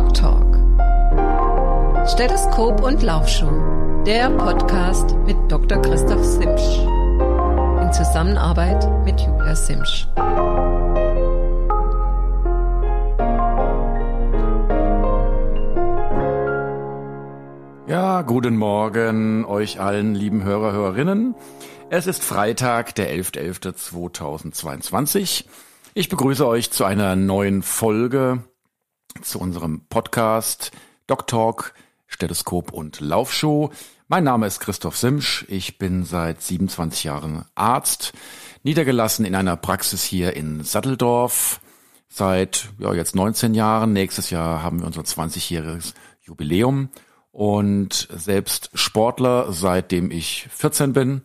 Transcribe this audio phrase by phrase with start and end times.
[0.00, 0.56] Doc Talk.
[2.08, 4.02] Stethoskop und Laufschuh.
[4.06, 5.82] Der Podcast mit Dr.
[5.82, 6.78] Christoph Simsch.
[7.82, 10.08] In Zusammenarbeit mit Julia Simsch.
[17.86, 21.34] Ja, guten Morgen euch allen lieben Hörer, Hörerinnen.
[21.90, 25.44] Es ist Freitag, der 11.11.2022.
[25.92, 28.44] Ich begrüße euch zu einer neuen Folge
[29.22, 30.72] zu unserem Podcast
[31.06, 31.74] Doc Talk,
[32.06, 33.70] Stethoskop und Laufshow.
[34.08, 35.44] Mein Name ist Christoph Simsch.
[35.48, 38.12] Ich bin seit 27 Jahren Arzt,
[38.62, 41.60] niedergelassen in einer Praxis hier in Satteldorf.
[42.08, 43.92] Seit ja, jetzt 19 Jahren.
[43.92, 46.88] Nächstes Jahr haben wir unser 20-jähriges Jubiläum
[47.32, 51.22] und selbst Sportler, seitdem ich 14 bin.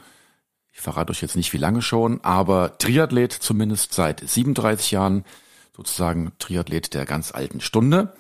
[0.72, 5.24] Ich verrate euch jetzt nicht, wie lange schon, aber Triathlet zumindest seit 37 Jahren,
[5.76, 8.14] sozusagen Triathlet der ganz alten Stunde.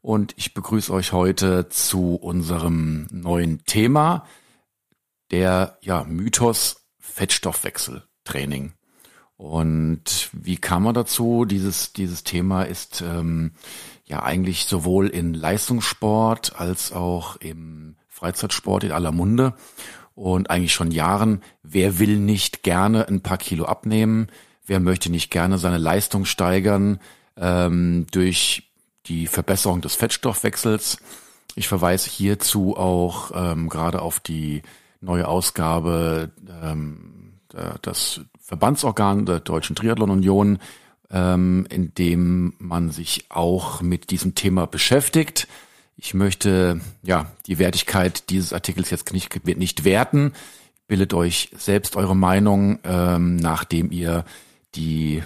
[0.00, 4.26] Und ich begrüße euch heute zu unserem neuen Thema,
[5.30, 8.72] der ja Mythos Fettstoffwechseltraining.
[9.36, 11.44] Und wie kam man dazu?
[11.44, 13.52] Dieses, dieses Thema ist ähm,
[14.04, 19.54] ja eigentlich sowohl in Leistungssport als auch im Freizeitsport in aller Munde
[20.14, 21.42] und eigentlich schon Jahren.
[21.62, 24.28] Wer will nicht gerne ein paar Kilo abnehmen?
[24.66, 27.00] Wer möchte nicht gerne seine Leistung steigern
[27.36, 28.70] ähm, durch
[29.06, 30.98] die Verbesserung des Fettstoffwechsels?
[31.54, 34.62] Ich verweise hierzu auch ähm, gerade auf die
[35.00, 36.30] neue Ausgabe
[36.62, 37.34] ähm,
[37.82, 40.58] das Verbandsorgan der Deutschen Triathlon Union,
[41.10, 45.48] ähm, in dem man sich auch mit diesem Thema beschäftigt.
[45.96, 50.32] Ich möchte ja die Wertigkeit dieses Artikels jetzt nicht, nicht werten.
[50.88, 54.24] Bildet euch selbst eure Meinung, ähm, nachdem ihr
[54.74, 55.22] die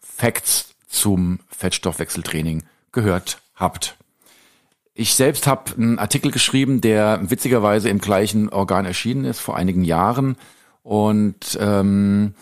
[0.00, 3.96] Facts zum Fettstoffwechseltraining gehört habt.
[4.94, 9.82] Ich selbst habe einen Artikel geschrieben, der witzigerweise im gleichen Organ erschienen ist vor einigen
[9.82, 10.36] Jahren
[10.84, 12.34] und ähm,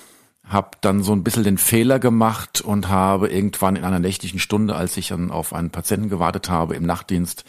[0.47, 4.75] habe dann so ein bisschen den Fehler gemacht und habe irgendwann in einer nächtlichen Stunde,
[4.75, 7.45] als ich dann auf einen Patienten gewartet habe im Nachtdienst,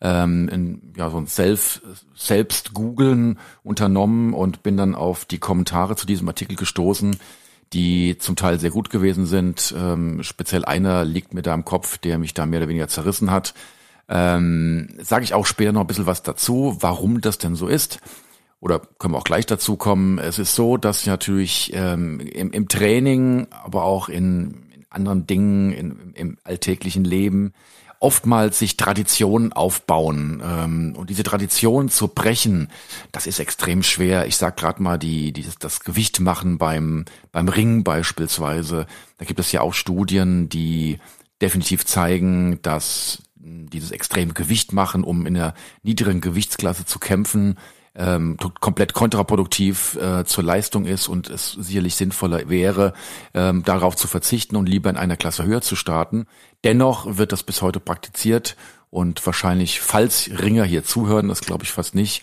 [0.00, 1.82] ähm, in, ja, so ein Self,
[2.16, 7.18] selbst googeln unternommen und bin dann auf die Kommentare zu diesem Artikel gestoßen,
[7.72, 9.74] die zum Teil sehr gut gewesen sind.
[9.76, 13.30] Ähm, speziell einer liegt mir da im Kopf, der mich da mehr oder weniger zerrissen
[13.30, 13.54] hat.
[14.08, 18.00] Ähm, Sage ich auch später noch ein bisschen was dazu, warum das denn so ist
[18.60, 20.18] oder können wir auch gleich dazu kommen.
[20.18, 25.72] Es ist so, dass natürlich ähm, im, im Training, aber auch in, in anderen Dingen,
[25.72, 27.52] in, im alltäglichen Leben
[28.00, 32.68] oftmals sich Traditionen aufbauen ähm, und diese Traditionen zu brechen,
[33.12, 34.26] das ist extrem schwer.
[34.26, 38.86] Ich sag gerade mal die, die das Gewicht machen beim beim Ring beispielsweise.
[39.18, 40.98] Da gibt es ja auch Studien, die
[41.40, 47.56] definitiv zeigen, dass dieses extreme Gewicht machen, um in der niedrigen Gewichtsklasse zu kämpfen,
[47.98, 52.94] ähm, komplett kontraproduktiv äh, zur Leistung ist und es sicherlich sinnvoller wäre,
[53.34, 56.26] ähm, darauf zu verzichten und lieber in einer Klasse höher zu starten.
[56.64, 58.56] Dennoch wird das bis heute praktiziert
[58.90, 62.22] und wahrscheinlich, falls Ringer hier zuhören, das glaube ich fast nicht,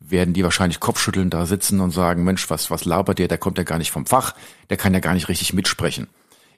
[0.00, 3.58] werden die wahrscheinlich Kopfschütteln da sitzen und sagen, Mensch, was, was labert der, der kommt
[3.58, 4.34] ja gar nicht vom Fach,
[4.68, 6.08] der kann ja gar nicht richtig mitsprechen.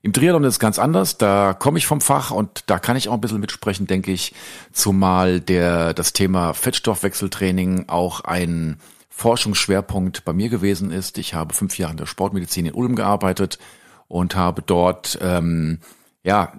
[0.05, 1.17] Im Triathlon ist es ganz anders.
[1.17, 4.35] Da komme ich vom Fach und da kann ich auch ein bisschen mitsprechen, denke ich.
[4.71, 8.77] Zumal der, das Thema Fettstoffwechseltraining auch ein
[9.09, 11.17] Forschungsschwerpunkt bei mir gewesen ist.
[11.17, 13.59] Ich habe fünf Jahre in der Sportmedizin in Ulm gearbeitet
[14.07, 15.79] und habe dort, ähm,
[16.23, 16.53] ja,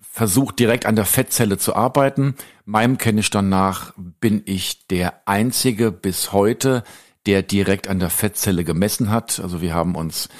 [0.00, 2.34] versucht direkt an der Fettzelle zu arbeiten.
[2.64, 6.82] Meinem Kenntnisstand nach bin ich der einzige bis heute,
[7.26, 9.38] der direkt an der Fettzelle gemessen hat.
[9.38, 10.30] Also wir haben uns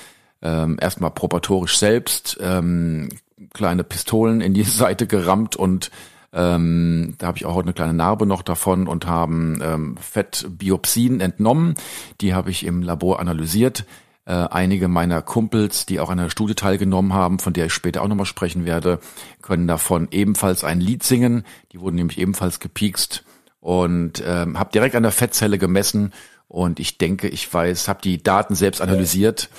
[0.42, 3.08] ähm, erstmal probatorisch selbst ähm,
[3.52, 5.90] kleine Pistolen in die Seite gerammt und
[6.32, 11.20] ähm, da habe ich auch heute eine kleine Narbe noch davon und haben ähm, Fettbiopsien
[11.20, 11.74] entnommen.
[12.20, 13.84] Die habe ich im Labor analysiert.
[14.26, 18.02] Äh, einige meiner Kumpels, die auch an einer Studie teilgenommen haben, von der ich später
[18.02, 19.00] auch nochmal sprechen werde,
[19.42, 21.44] können davon ebenfalls ein Lied singen.
[21.72, 23.24] Die wurden nämlich ebenfalls gepiekst
[23.60, 26.12] und ähm, habe direkt an der Fettzelle gemessen
[26.46, 29.50] und ich denke, ich weiß, habe die Daten selbst analysiert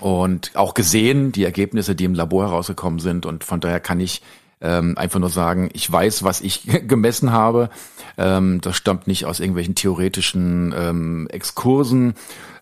[0.00, 3.26] und auch gesehen, die Ergebnisse, die im Labor herausgekommen sind.
[3.26, 4.22] Und von daher kann ich
[4.60, 7.70] ähm, einfach nur sagen, ich weiß, was ich gemessen habe.
[8.16, 12.14] Ähm, das stammt nicht aus irgendwelchen theoretischen ähm, Exkursen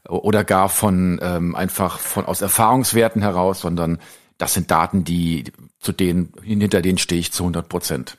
[0.09, 3.99] oder gar von ähm, einfach von aus Erfahrungswerten heraus, sondern
[4.39, 5.45] das sind Daten, die
[5.81, 8.19] zu denen hinter denen stehe ich zu 100 Prozent.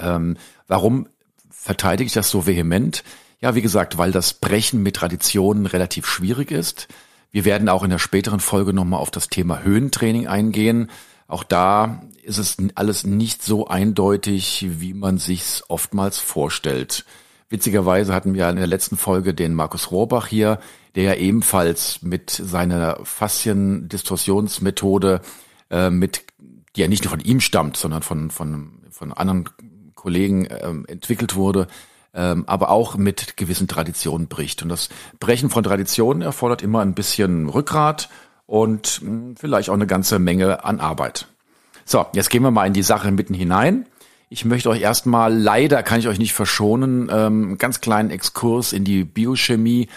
[0.00, 0.36] Ähm,
[0.68, 1.08] warum
[1.50, 3.02] verteidige ich das so vehement?
[3.40, 6.88] Ja, wie gesagt, weil das Brechen mit Traditionen relativ schwierig ist.
[7.34, 10.88] Wir werden auch in der späteren Folge nochmal auf das Thema Höhentraining eingehen,
[11.26, 17.04] Auch da ist es alles nicht so eindeutig, wie man sich's oftmals vorstellt.
[17.48, 20.60] Witzigerweise hatten wir in der letzten Folge den Markus Rohrbach hier,
[20.94, 25.20] der ja ebenfalls mit seiner Fasziendistorsionsmethode,
[25.70, 26.22] äh, mit,
[26.76, 29.48] die ja nicht nur von ihm stammt, sondern von, von, von anderen
[29.96, 31.66] Kollegen äh, entwickelt wurde,
[32.14, 34.62] ähm, aber auch mit gewissen Traditionen bricht.
[34.62, 34.88] Und das
[35.20, 38.08] Brechen von Traditionen erfordert immer ein bisschen Rückgrat
[38.46, 41.26] und mh, hm, vielleicht auch eine ganze Menge an Arbeit.
[41.84, 43.86] So, jetzt gehen wir mal in die Sache mitten hinein.
[44.30, 48.84] Ich möchte euch erstmal, leider kann ich euch nicht verschonen, ähm, ganz kleinen Exkurs in
[48.84, 49.88] die Biochemie.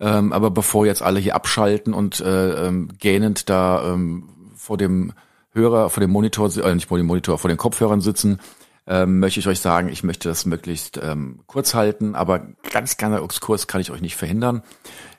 [0.00, 4.24] Ähm, aber bevor jetzt alle hier abschalten und äh, ähm, gähnend da ähm,
[4.56, 5.12] vor dem
[5.52, 8.40] Hörer, vor dem Monitor, äh, nicht vor dem Monitor, vor den Kopfhörern sitzen,
[8.86, 13.22] ähm, möchte ich euch sagen, ich möchte das möglichst ähm, kurz halten, aber ganz kleiner
[13.22, 14.62] Exkurs kann ich euch nicht verhindern.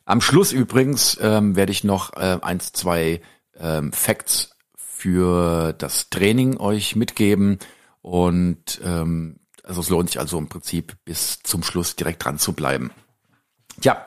[0.05, 3.21] Am Schluss übrigens ähm, werde ich noch äh, eins, zwei
[3.57, 7.59] ähm, Facts für das Training euch mitgeben
[8.01, 12.53] und ähm, also es lohnt sich also im Prinzip bis zum Schluss direkt dran zu
[12.53, 12.91] bleiben.
[13.81, 14.05] Ja,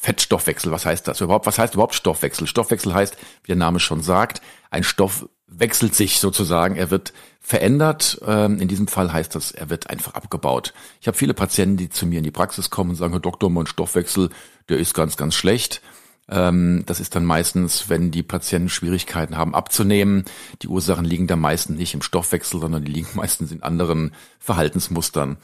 [0.00, 1.46] Fettstoffwechsel, was heißt das überhaupt?
[1.46, 2.46] Was heißt überhaupt Stoffwechsel?
[2.46, 8.18] Stoffwechsel heißt, wie der Name schon sagt, ein Stoff wechselt sich sozusagen, er wird verändert.
[8.26, 10.72] Ähm, in diesem Fall heißt das, er wird einfach abgebaut.
[11.00, 13.50] Ich habe viele Patienten, die zu mir in die Praxis kommen und sagen, Herr Doktor,
[13.50, 14.30] mein Stoffwechsel,
[14.70, 15.82] der ist ganz, ganz schlecht.
[16.30, 20.24] Ähm, das ist dann meistens, wenn die Patienten Schwierigkeiten haben abzunehmen.
[20.62, 25.36] Die Ursachen liegen da meistens nicht im Stoffwechsel, sondern die liegen meistens in anderen Verhaltensmustern.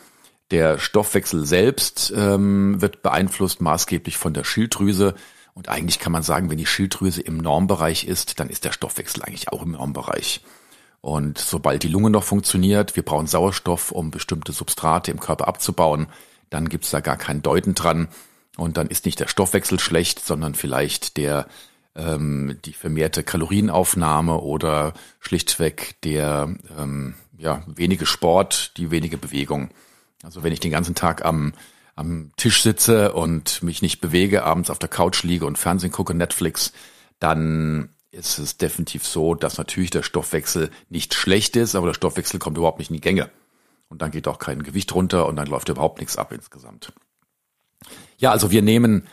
[0.51, 5.15] Der Stoffwechsel selbst ähm, wird beeinflusst maßgeblich von der Schilddrüse.
[5.55, 9.23] Und eigentlich kann man sagen, wenn die Schilddrüse im Normbereich ist, dann ist der Stoffwechsel
[9.23, 10.43] eigentlich auch im Normbereich.
[11.01, 16.07] Und sobald die Lunge noch funktioniert, wir brauchen Sauerstoff, um bestimmte Substrate im Körper abzubauen,
[16.51, 18.09] dann gibt's da gar kein Deuten dran.
[18.57, 21.47] Und dann ist nicht der Stoffwechsel schlecht, sondern vielleicht der
[21.97, 29.71] ähm, die vermehrte Kalorienaufnahme oder schlichtweg der ähm, ja, wenige Sport, die wenige Bewegung.
[30.27, 31.53] Also wenn ich den ganzen Tag am,
[31.95, 36.15] am Tisch sitze und mich nicht bewege, abends auf der Couch liege und Fernsehen gucke,
[36.15, 36.73] Netflix,
[37.21, 42.41] dann ist es definitiv so, dass natürlich der Stoffwechsel nicht schlecht ist, aber der Stoffwechsel
[42.41, 43.31] kommt überhaupt nicht in die Gänge.
[43.89, 46.93] Und dann geht auch kein Gewicht runter und dann läuft überhaupt nichts ab insgesamt.
[48.19, 49.07] Ja, also wir nehmen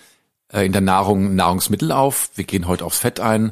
[0.48, 2.31] äh, in der Nahrung Nahrungsmittel auf.
[2.33, 3.51] Wir gehen heute aufs Fett ein.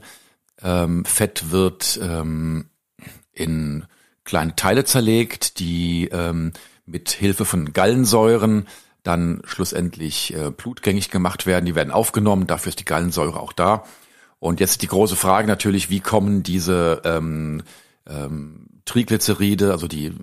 [0.63, 2.72] Ähm, Fett wird ähm,
[3.31, 3.86] in
[4.24, 6.54] kleine Teile zerlegt, die ähm,
[6.92, 8.68] mit Hilfe von Gallensäuren
[9.04, 11.66] dann schlussendlich äh, blutgängig gemacht werden.
[11.66, 13.84] Die werden aufgenommen, dafür ist die Gallensäure auch da.
[14.40, 17.64] Und jetzt die große Frage natürlich, wie kommen diese ähm,
[18.08, 20.14] ähm, Triglyceride, also die,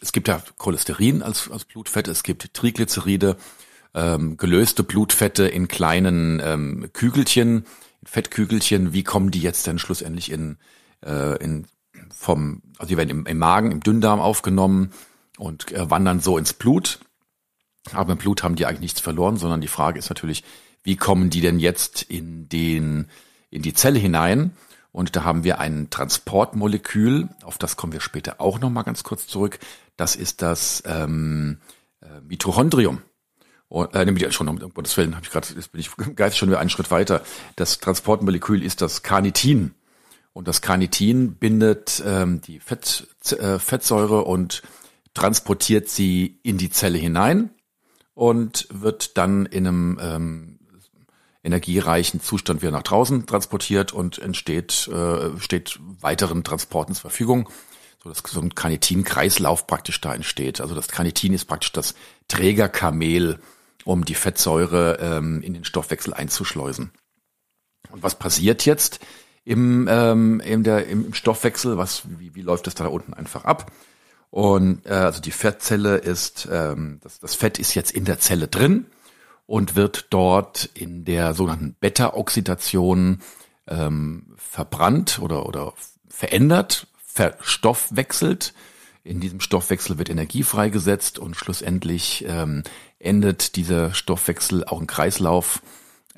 [0.00, 3.36] es gibt ja Cholesterin als, als Blutfett, es gibt Triglyceride,
[3.94, 7.66] ähm, gelöste Blutfette in kleinen ähm, Kügelchen,
[8.04, 10.58] Fettkügelchen, wie kommen die jetzt denn schlussendlich in,
[11.04, 11.66] äh, in
[12.10, 14.92] vom, also die werden im, im Magen, im Dünndarm aufgenommen
[15.36, 17.00] und äh, wandern so ins Blut.
[17.92, 20.44] Aber im Blut haben die eigentlich nichts verloren, sondern die Frage ist natürlich,
[20.82, 23.08] wie kommen die denn jetzt in den,
[23.50, 24.52] in die Zelle hinein?
[24.92, 29.26] Und da haben wir ein Transportmolekül, auf das kommen wir später auch nochmal ganz kurz
[29.26, 29.58] zurück.
[29.96, 31.58] Das ist das ähm,
[32.00, 33.02] äh, Mitochondrium.
[33.68, 36.48] Und, äh, nämlich schon, um Gottes Willen, habe ich gerade, jetzt bin ich geist schon
[36.48, 37.22] wieder einen Schritt weiter.
[37.56, 39.74] Das Transportmolekül ist das Carnitin.
[40.32, 44.62] Und das Carnitin bindet ähm, die Fett, äh, Fettsäure und
[45.16, 47.50] transportiert sie in die Zelle hinein
[48.12, 50.58] und wird dann in einem ähm,
[51.42, 57.48] energiereichen Zustand wieder nach draußen transportiert und entsteht, äh, steht weiteren Transporten zur Verfügung,
[58.02, 60.60] so dass so ein Carnitin-Kreislauf praktisch da entsteht.
[60.60, 61.94] Also das Carnitin ist praktisch das
[62.28, 63.38] Trägerkamel
[63.84, 66.90] um die Fettsäure ähm, in den Stoffwechsel einzuschleusen.
[67.90, 69.00] Und was passiert jetzt
[69.44, 71.78] im, ähm, in der, im Stoffwechsel?
[71.78, 73.72] Was, wie, wie läuft das da unten einfach ab?
[74.36, 78.48] Und äh, also die Fettzelle ist, ähm, das, das Fett ist jetzt in der Zelle
[78.48, 78.84] drin
[79.46, 83.22] und wird dort in der sogenannten Beta-Oxidation
[83.66, 85.72] ähm, verbrannt oder, oder
[86.10, 88.52] verändert, verstoffwechselt.
[89.04, 92.62] In diesem Stoffwechsel wird Energie freigesetzt und schlussendlich ähm,
[92.98, 95.62] endet dieser Stoffwechsel auch im Kreislauf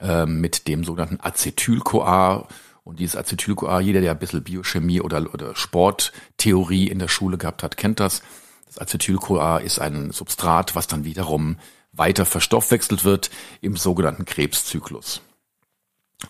[0.00, 2.48] äh, mit dem sogenannten Acetyl-CoA.
[2.88, 7.62] Und dieses Acetyl-CoA, jeder, der ein bisschen Biochemie oder, oder Sporttheorie in der Schule gehabt
[7.62, 8.22] hat, kennt das.
[8.64, 11.58] Das Acetyl-CoA ist ein Substrat, was dann wiederum
[11.92, 13.28] weiter verstoffwechselt wird
[13.60, 15.20] im sogenannten Krebszyklus.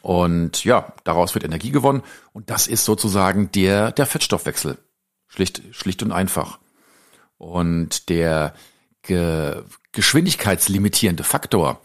[0.01, 4.79] Und ja, daraus wird Energie gewonnen und das ist sozusagen der, der Fettstoffwechsel.
[5.29, 6.59] Schlicht, schlicht und einfach.
[7.37, 8.53] Und der
[9.03, 9.63] ge
[9.93, 11.81] geschwindigkeitslimitierende Faktor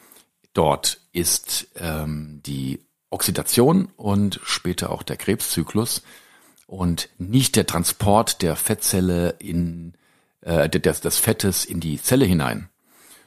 [0.53, 2.79] dort ist ähm, die
[3.13, 6.03] Oxidation und später auch der Krebszyklus.
[6.65, 9.93] und nicht der Transport der Fettzelle in
[10.41, 12.69] äh, des, des Fettes in die Zelle hinein,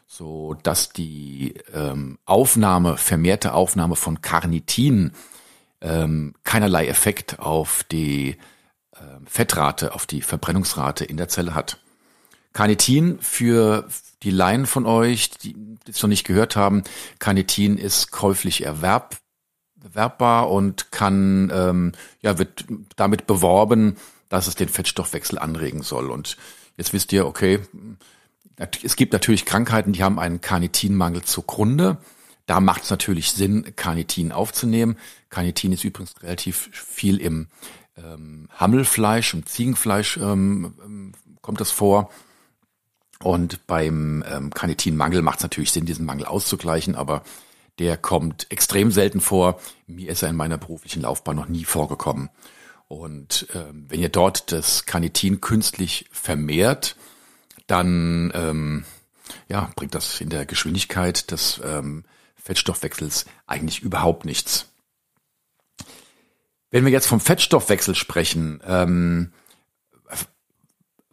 [0.06, 5.12] so dass die ähm, Aufnahme vermehrte Aufnahme von Carnitin
[5.80, 8.36] ähm, keinerlei Effekt auf die
[8.92, 11.78] äh, Fettrate, auf die Verbrennungsrate in der Zelle hat.
[12.52, 13.86] Carnitin für
[14.22, 15.54] die Laien von euch, die
[15.88, 16.82] es noch nicht gehört haben,
[17.18, 19.18] Carnitin ist käuflich erwerb,
[19.86, 22.64] erwerbbar und kann, ähm, ja, wird
[22.96, 23.96] damit beworben,
[24.28, 26.10] dass es den Fettstoffwechsel anregen soll.
[26.10, 26.36] Und
[26.76, 27.60] jetzt wisst ihr, okay,
[28.82, 31.98] es gibt natürlich Krankheiten, die haben einen Carnitinmangel zugrunde.
[32.46, 34.96] Da macht es natürlich Sinn, Carnitin aufzunehmen.
[35.30, 37.48] Carnitin ist übrigens relativ viel im
[37.96, 41.12] ähm, Hammelfleisch, im Ziegenfleisch ähm, ähm
[41.42, 42.10] kommt das vor.
[43.22, 47.22] Und beim ähm, Carnitinmangel macht es natürlich Sinn, diesen Mangel auszugleichen, aber
[47.78, 49.60] der kommt extrem selten vor.
[49.86, 52.30] Mir ist er in meiner beruflichen Laufbahn noch nie vorgekommen.
[52.88, 56.96] Und ähm, wenn ihr dort das Carnitin künstlich vermehrt,
[57.66, 58.84] dann ähm,
[59.48, 62.04] ja, bringt das in der Geschwindigkeit des ähm,
[62.36, 64.66] Fettstoffwechsels eigentlich überhaupt nichts.
[66.70, 69.32] Wenn wir jetzt vom Fettstoffwechsel sprechen, ähm,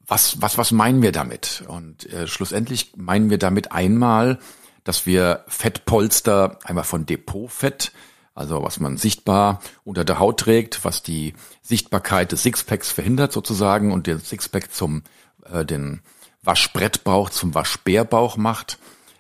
[0.06, 1.64] was, was, was meinen wir damit?
[1.68, 4.40] Und äh, schlussendlich meinen wir damit einmal,
[4.84, 7.92] dass wir Fettpolster einmal von Depotfett,
[8.36, 13.92] also was man sichtbar unter der Haut trägt, was die Sichtbarkeit des Sixpacks verhindert sozusagen
[13.92, 15.04] und den Sixpack zum
[15.52, 16.02] äh, den
[16.42, 18.78] Waschbrettbauch zum Waschbärbauch macht,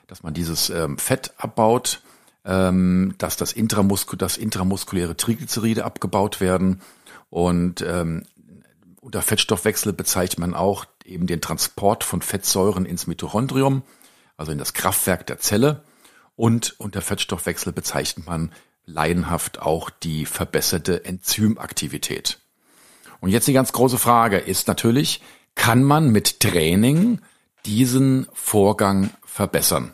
[0.07, 2.01] dass man dieses ähm, Fett abbaut,
[2.45, 6.81] ähm, dass das, Intramuskul das intramuskuläre Triglyceride abgebaut werden
[7.29, 8.23] und ähm,
[8.99, 13.83] unter Fettstoffwechsel bezeichnet man auch eben den Transport von Fettsäuren ins Mitochondrium,
[14.37, 15.83] also in das Kraftwerk der Zelle.
[16.35, 18.51] Und unter Fettstoffwechsel bezeichnet man
[18.85, 22.39] laienhaft auch die verbesserte Enzymaktivität.
[23.21, 25.21] Und jetzt die ganz große Frage ist natürlich,
[25.55, 27.21] kann man mit Training
[27.65, 29.93] diesen Vorgang verbessern?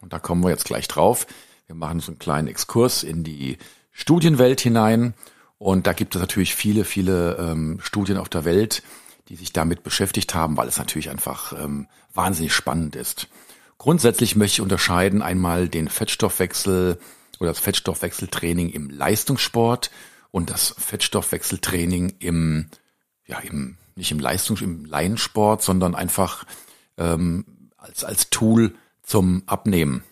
[0.00, 1.26] Und da kommen wir jetzt gleich drauf.
[1.66, 3.58] Wir machen so einen kleinen Exkurs in die
[3.92, 5.14] Studienwelt hinein.
[5.58, 8.82] Und da gibt es natürlich viele, viele ähm, Studien auf der Welt,
[9.30, 13.28] die sich damit beschäftigt haben, weil es natürlich einfach ähm, wahnsinnig spannend ist.
[13.78, 16.98] Grundsätzlich möchte ich unterscheiden einmal den Fettstoffwechsel
[17.38, 19.92] oder das Fettstoffwechseltraining im Leistungssport
[20.32, 22.66] und das Fettstoffwechseltraining im,
[23.24, 26.44] ja, im, nicht im Leistungs-, im Laiensport, sondern einfach
[26.98, 30.02] ähm, als, als Tool zum Abnehmen.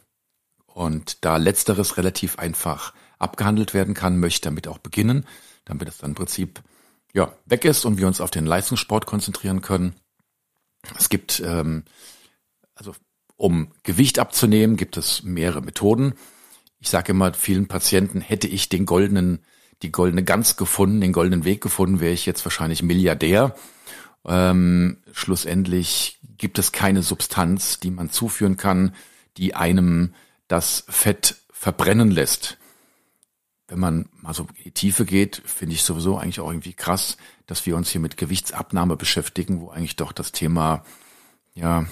[0.67, 5.27] Und da letzteres relativ einfach abgehandelt werden kann, möchte ich damit auch beginnen,
[5.65, 6.63] damit es dann im Prinzip
[7.15, 9.95] ja, weg ist und wir uns auf den Leistungssport konzentrieren können.
[10.97, 11.85] Es gibt, ähm,
[12.75, 12.95] also
[13.37, 16.15] um Gewicht abzunehmen, gibt es mehrere Methoden.
[16.81, 19.41] Ich sage immer vielen Patienten, hätte ich den goldenen,
[19.83, 23.55] die goldene Gans gefunden, den goldenen Weg gefunden, wäre ich jetzt wahrscheinlich Milliardär.
[24.25, 28.95] Ähm, schlussendlich gibt es keine Substanz, die man zuführen kann,
[29.37, 30.15] die einem
[30.47, 32.58] das Fett verbrennen lässt
[33.69, 37.19] wenn man mal so in die Tiefe geht, finde ich sowieso eigentlich auch irgendwie krass,
[37.47, 40.83] dass wir uns hier mit Gewichtsabnahme beschäftigen, wo eigentlich doch das Thema
[41.55, 41.87] ja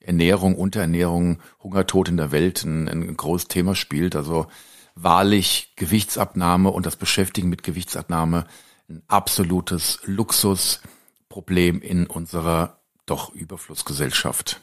[0.00, 4.14] Ernährung, Unterernährung, Hungertod in der Welt ein, ein großes Thema spielt.
[4.14, 4.46] Also
[4.94, 8.46] wahrlich Gewichtsabnahme und das Beschäftigen mit Gewichtsabnahme
[8.88, 14.60] ein absolutes Luxusproblem in unserer doch Überflussgesellschaft.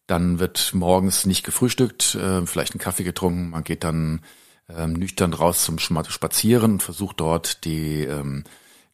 [0.06, 4.21] dann wird morgens nicht gefrühstückt, äh, vielleicht einen Kaffee getrunken, man geht dann
[4.68, 8.45] ähm, nüchtern raus zum Spazieren und versucht dort die, ähm,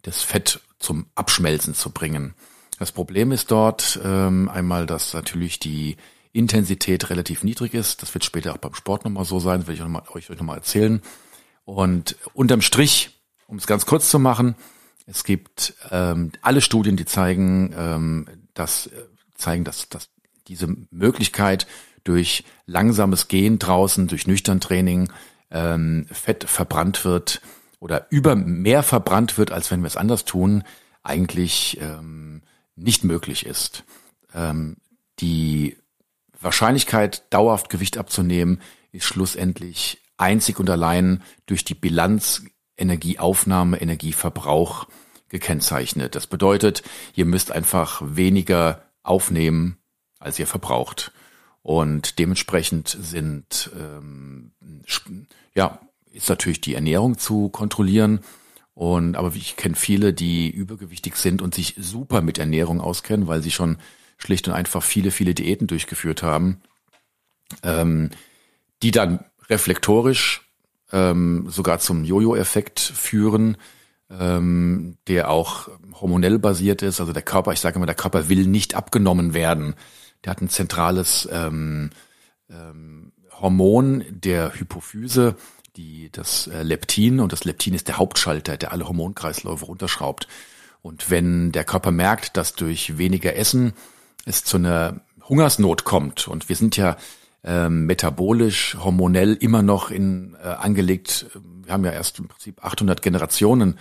[0.02, 2.34] das Fett zum Abschmelzen zu bringen.
[2.82, 5.96] Das Problem ist dort ähm, einmal, dass natürlich die
[6.32, 8.02] Intensität relativ niedrig ist.
[8.02, 10.28] Das wird später auch beim Sport nochmal so sein, das will ich euch nochmal, euch
[10.30, 11.00] nochmal erzählen.
[11.64, 14.56] Und unterm Strich, um es ganz kurz zu machen,
[15.06, 19.04] es gibt ähm, alle Studien, die zeigen, ähm, dass äh,
[19.36, 20.08] zeigen, dass, dass
[20.48, 21.68] diese Möglichkeit
[22.02, 25.08] durch langsames Gehen draußen, durch nüchtern Training
[25.52, 27.42] ähm, Fett verbrannt wird
[27.78, 30.64] oder über mehr verbrannt wird, als wenn wir es anders tun,
[31.04, 32.42] eigentlich ähm,
[32.82, 33.84] nicht möglich ist.
[34.34, 34.76] Ähm,
[35.20, 35.76] die
[36.40, 38.60] Wahrscheinlichkeit, dauerhaft Gewicht abzunehmen,
[38.90, 42.42] ist schlussendlich einzig und allein durch die Bilanz
[42.76, 44.86] Energieaufnahme, Energieverbrauch
[45.28, 46.14] gekennzeichnet.
[46.14, 46.82] Das bedeutet,
[47.14, 49.78] ihr müsst einfach weniger aufnehmen,
[50.18, 51.12] als ihr verbraucht.
[51.62, 54.52] Und dementsprechend sind ähm,
[55.54, 55.80] ja
[56.12, 58.20] ist natürlich die Ernährung zu kontrollieren.
[58.74, 63.42] Und aber ich kenne viele, die übergewichtig sind und sich super mit Ernährung auskennen, weil
[63.42, 63.76] sie schon
[64.16, 66.62] schlicht und einfach viele, viele Diäten durchgeführt haben,
[67.62, 68.10] ähm,
[68.82, 70.48] die dann reflektorisch
[70.92, 73.56] ähm, sogar zum Jojo-Effekt führen,
[74.10, 75.68] ähm, der auch
[76.00, 77.00] hormonell basiert ist.
[77.00, 79.74] Also der Körper, ich sage immer, der Körper will nicht abgenommen werden.
[80.24, 81.90] Der hat ein zentrales ähm,
[82.48, 85.36] ähm, Hormon der Hypophyse,
[85.76, 90.28] die das äh, Leptin und das Leptin ist der Hauptschalter, der alle Hormonkreisläufe runterschraubt.
[90.82, 93.72] Und wenn der Körper merkt, dass durch weniger Essen
[94.24, 96.96] es zu einer Hungersnot kommt und wir sind ja
[97.44, 101.26] ähm, metabolisch, hormonell immer noch in äh, angelegt.
[101.64, 103.78] Wir haben ja erst im Prinzip 800 Generationen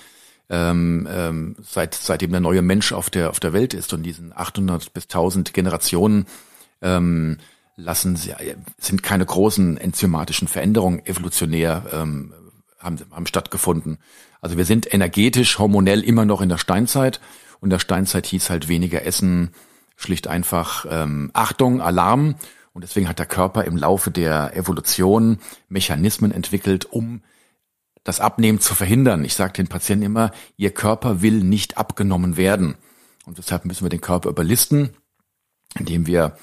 [0.49, 4.35] ähm, ähm, seit seitdem der neue Mensch auf der auf der Welt ist und diesen
[4.35, 6.25] 800 bis 1000 Generationen
[6.81, 7.37] ähm,
[7.81, 8.33] lassen sie,
[8.77, 12.33] sind keine großen enzymatischen Veränderungen evolutionär ähm,
[12.79, 13.97] haben, haben stattgefunden.
[14.39, 17.19] Also wir sind energetisch, hormonell immer noch in der Steinzeit
[17.59, 19.51] und der Steinzeit hieß halt weniger Essen,
[19.95, 22.35] schlicht einfach ähm, Achtung, Alarm
[22.73, 27.21] und deswegen hat der Körper im Laufe der Evolution Mechanismen entwickelt, um
[28.03, 29.23] das Abnehmen zu verhindern.
[29.25, 32.75] Ich sage den Patienten immer, ihr Körper will nicht abgenommen werden.
[33.25, 34.91] Und deshalb müssen wir den Körper überlisten,
[35.77, 36.35] indem wir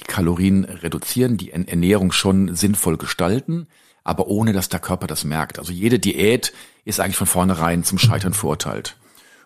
[0.00, 3.66] die Kalorien reduzieren, die Ernährung schon sinnvoll gestalten,
[4.04, 5.58] aber ohne dass der Körper das merkt.
[5.58, 6.52] Also jede Diät
[6.84, 8.96] ist eigentlich von vornherein zum Scheitern verurteilt.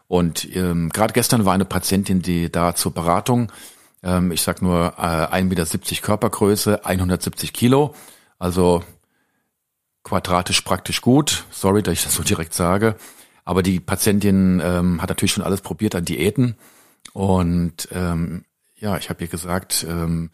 [0.06, 3.50] Und ähm, gerade gestern war eine Patientin, die da zur Beratung
[4.04, 7.94] ähm, ich sag nur äh, 1,70 Meter Körpergröße, 170 Kilo.
[8.38, 8.84] Also
[10.04, 11.44] quadratisch praktisch gut.
[11.50, 12.96] Sorry, dass ich das so direkt sage.
[13.44, 16.56] Aber die Patientin ähm, hat natürlich schon alles probiert an Diäten.
[17.12, 18.44] Und ähm,
[18.76, 20.30] ja, ich habe ihr gesagt, ähm,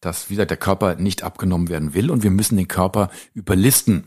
[0.00, 4.04] dass wieder der Körper nicht abgenommen werden will und wir müssen den Körper überlisten.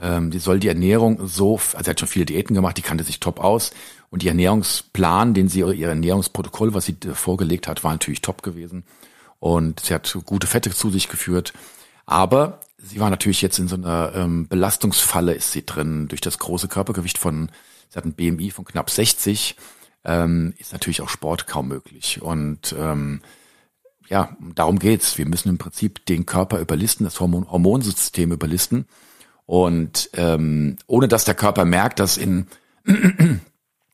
[0.00, 3.04] Ähm, die soll die Ernährung so, also sie hat schon viele Diäten gemacht, die kannte
[3.04, 3.72] sich top aus
[4.10, 8.84] und ihr Ernährungsplan, den sie ihr Ernährungsprotokoll, was sie vorgelegt hat, war natürlich top gewesen.
[9.40, 11.52] Und sie hat gute Fette zu sich geführt.
[12.06, 16.38] Aber sie war natürlich jetzt in so einer ähm, Belastungsfalle ist sie drin durch das
[16.38, 17.50] große Körpergewicht von,
[17.88, 19.56] sie hat ein BMI von knapp 60,
[20.04, 22.20] ähm, ist natürlich auch Sport kaum möglich.
[22.22, 23.20] Und ähm,
[24.08, 25.18] ja, darum geht's.
[25.18, 28.86] Wir müssen im Prinzip den Körper überlisten, das Hormon Hormonsystem überlisten.
[29.46, 32.46] Und ähm, ohne dass der Körper merkt, dass in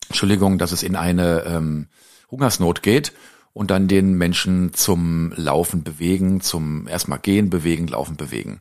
[0.09, 1.89] Entschuldigung, dass es in eine ähm,
[2.31, 3.13] Hungersnot geht
[3.53, 8.61] und dann den Menschen zum Laufen bewegen, zum erstmal gehen, bewegen, laufen, bewegen.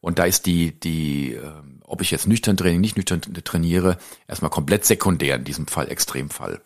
[0.00, 1.50] Und da ist die, die, äh,
[1.84, 6.60] ob ich jetzt nüchtern Training, nicht nüchtern trainiere, erstmal komplett sekundär in diesem Fall, Extremfall.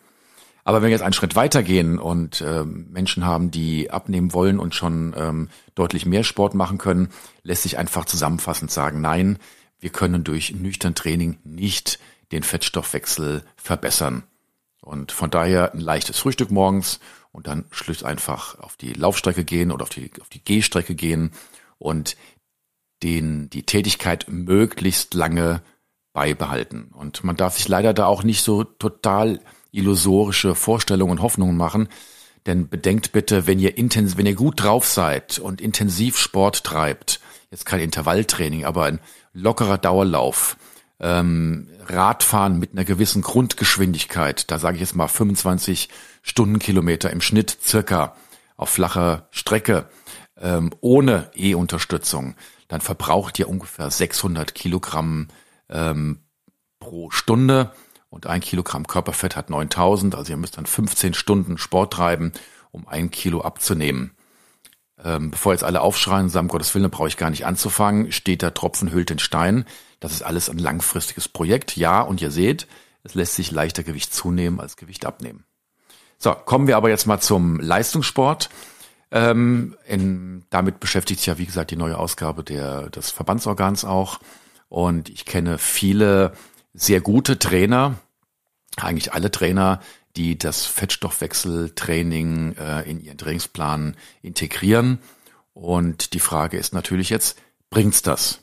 [0.67, 4.75] Aber wenn wir jetzt einen Schritt weitergehen und äh, Menschen haben, die abnehmen wollen und
[4.75, 7.07] schon ähm, deutlich mehr Sport machen können,
[7.41, 9.39] lässt sich einfach zusammenfassend sagen, nein,
[9.79, 11.99] wir können durch nüchtern Training nicht
[12.33, 14.23] den Fettstoffwechsel verbessern.
[14.81, 16.99] Und von daher ein leichtes Frühstück morgens
[17.31, 21.31] und dann schlicht einfach auf die Laufstrecke gehen oder auf die, auf die Gehstrecke gehen
[21.77, 22.17] und
[23.03, 25.61] den, die Tätigkeit möglichst lange
[26.11, 26.89] beibehalten.
[26.93, 29.39] Und man darf sich leider da auch nicht so total
[29.77, 31.87] illusorische Vorstellungen und Hoffnungen machen.
[32.45, 37.19] Denn bedenkt bitte, wenn ihr intensiv, wenn ihr gut drauf seid und intensiv Sport treibt,
[37.51, 38.99] jetzt kein Intervalltraining, aber ein
[39.33, 40.57] lockerer Dauerlauf,
[40.99, 45.89] ähm, Radfahren mit einer gewissen Grundgeschwindigkeit, da sage ich jetzt mal 25
[46.21, 48.15] Stundenkilometer im Schnitt circa
[48.55, 49.89] auf flacher Strecke,
[50.39, 52.35] ähm, ohne E-Unterstützung,
[52.67, 55.27] dann verbraucht ihr ungefähr 600 Kilogramm
[55.69, 56.21] ähm,
[56.79, 57.71] pro Stunde
[58.09, 62.31] und ein Kilogramm Körperfett hat 9000, also ihr müsst dann 15 Stunden Sport treiben,
[62.71, 64.11] um ein Kilo abzunehmen.
[65.03, 68.53] Ähm, bevor jetzt alle aufschreien sagen, Gottes Willen, brauche ich gar nicht anzufangen, steht der
[68.53, 69.65] Tropfen hüllt den Stein.
[69.99, 71.77] Das ist alles ein langfristiges Projekt.
[71.77, 72.67] Ja, und ihr seht,
[73.03, 75.45] es lässt sich leichter Gewicht zunehmen als Gewicht abnehmen.
[76.17, 78.49] So, kommen wir aber jetzt mal zum Leistungssport.
[79.11, 84.19] Ähm, in, damit beschäftigt sich ja, wie gesagt, die neue Ausgabe der, des Verbandsorgans auch.
[84.67, 86.33] Und ich kenne viele
[86.77, 87.95] sehr gute Trainer,
[88.77, 89.81] eigentlich alle Trainer,
[90.15, 94.99] die das Fettstoffwechseltraining äh, in ihren Trainingsplan integrieren.
[95.53, 97.37] Und die Frage ist natürlich jetzt,
[97.69, 98.41] bringt's das?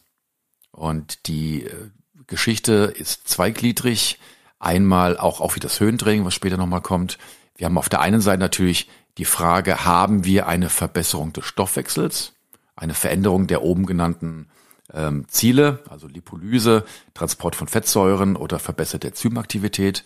[0.73, 1.91] Und die äh,
[2.27, 4.19] Geschichte ist zweigliedrig.
[4.59, 7.19] Einmal auch, auch wie das Höhentraining, was später nochmal kommt.
[7.57, 12.33] Wir haben auf der einen Seite natürlich die Frage, haben wir eine Verbesserung des Stoffwechsels,
[12.75, 14.49] eine Veränderung der oben genannten
[14.93, 20.05] ähm, Ziele, also Lipolyse, Transport von Fettsäuren oder verbesserte Enzymaktivität.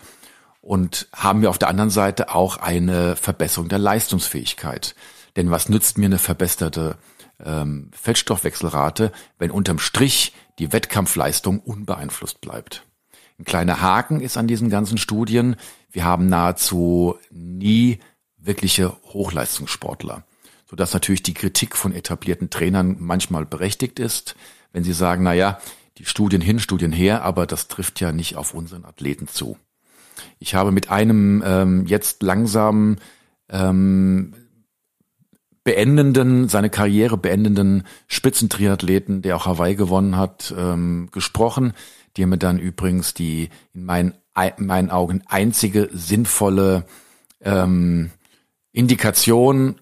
[0.60, 4.94] Und haben wir auf der anderen Seite auch eine Verbesserung der Leistungsfähigkeit.
[5.36, 6.96] Denn was nützt mir eine verbesserte
[7.44, 12.84] ähm, Fettstoffwechselrate, wenn unterm Strich die Wettkampfleistung unbeeinflusst bleibt?
[13.38, 15.56] Ein kleiner Haken ist an diesen ganzen Studien,
[15.90, 18.00] wir haben nahezu nie
[18.36, 20.24] wirkliche Hochleistungssportler,
[20.68, 24.34] sodass natürlich die Kritik von etablierten Trainern manchmal berechtigt ist,
[24.72, 25.58] wenn sie sagen, na ja,
[25.98, 29.58] die Studien hin, Studien her, aber das trifft ja nicht auf unseren Athleten zu.
[30.38, 32.96] Ich habe mit einem ähm, jetzt langsam
[33.48, 34.34] ähm,
[35.64, 41.72] beendenden, seine Karriere beendenden Spitzentriathleten, der auch Hawaii gewonnen hat, ähm, gesprochen,
[42.16, 44.14] die mir dann übrigens die in meinen,
[44.56, 46.86] in meinen Augen einzige sinnvolle
[47.40, 48.10] ähm,
[48.72, 49.80] Indikation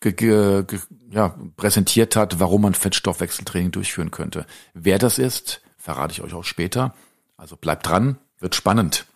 [0.00, 0.64] ge, ge,
[1.12, 4.46] ja, präsentiert hat, warum man Fettstoffwechseltraining durchführen könnte.
[4.74, 6.94] Wer das ist, verrate ich euch auch später.
[7.36, 9.06] Also bleibt dran, wird spannend.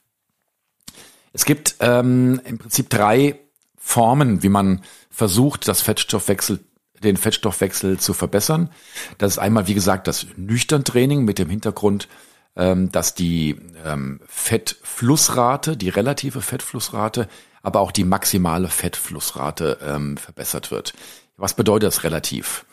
[1.32, 3.38] Es gibt ähm, im Prinzip drei
[3.76, 6.60] Formen, wie man versucht, das Fettstoffwechsel
[7.02, 8.70] den Fettstoffwechsel zu verbessern.
[9.18, 12.08] Das ist einmal, wie gesagt, das Nüchtern-Training mit dem Hintergrund,
[12.56, 17.28] ähm, dass die ähm, Fettflussrate, die relative Fettflussrate,
[17.62, 20.94] aber auch die maximale Fettflussrate ähm, verbessert wird.
[21.36, 22.64] Was bedeutet das relativ?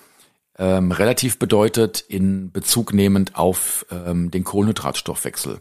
[0.57, 5.59] Ähm, relativ bedeutet in Bezug nehmend auf ähm, den Kohlenhydratstoffwechsel.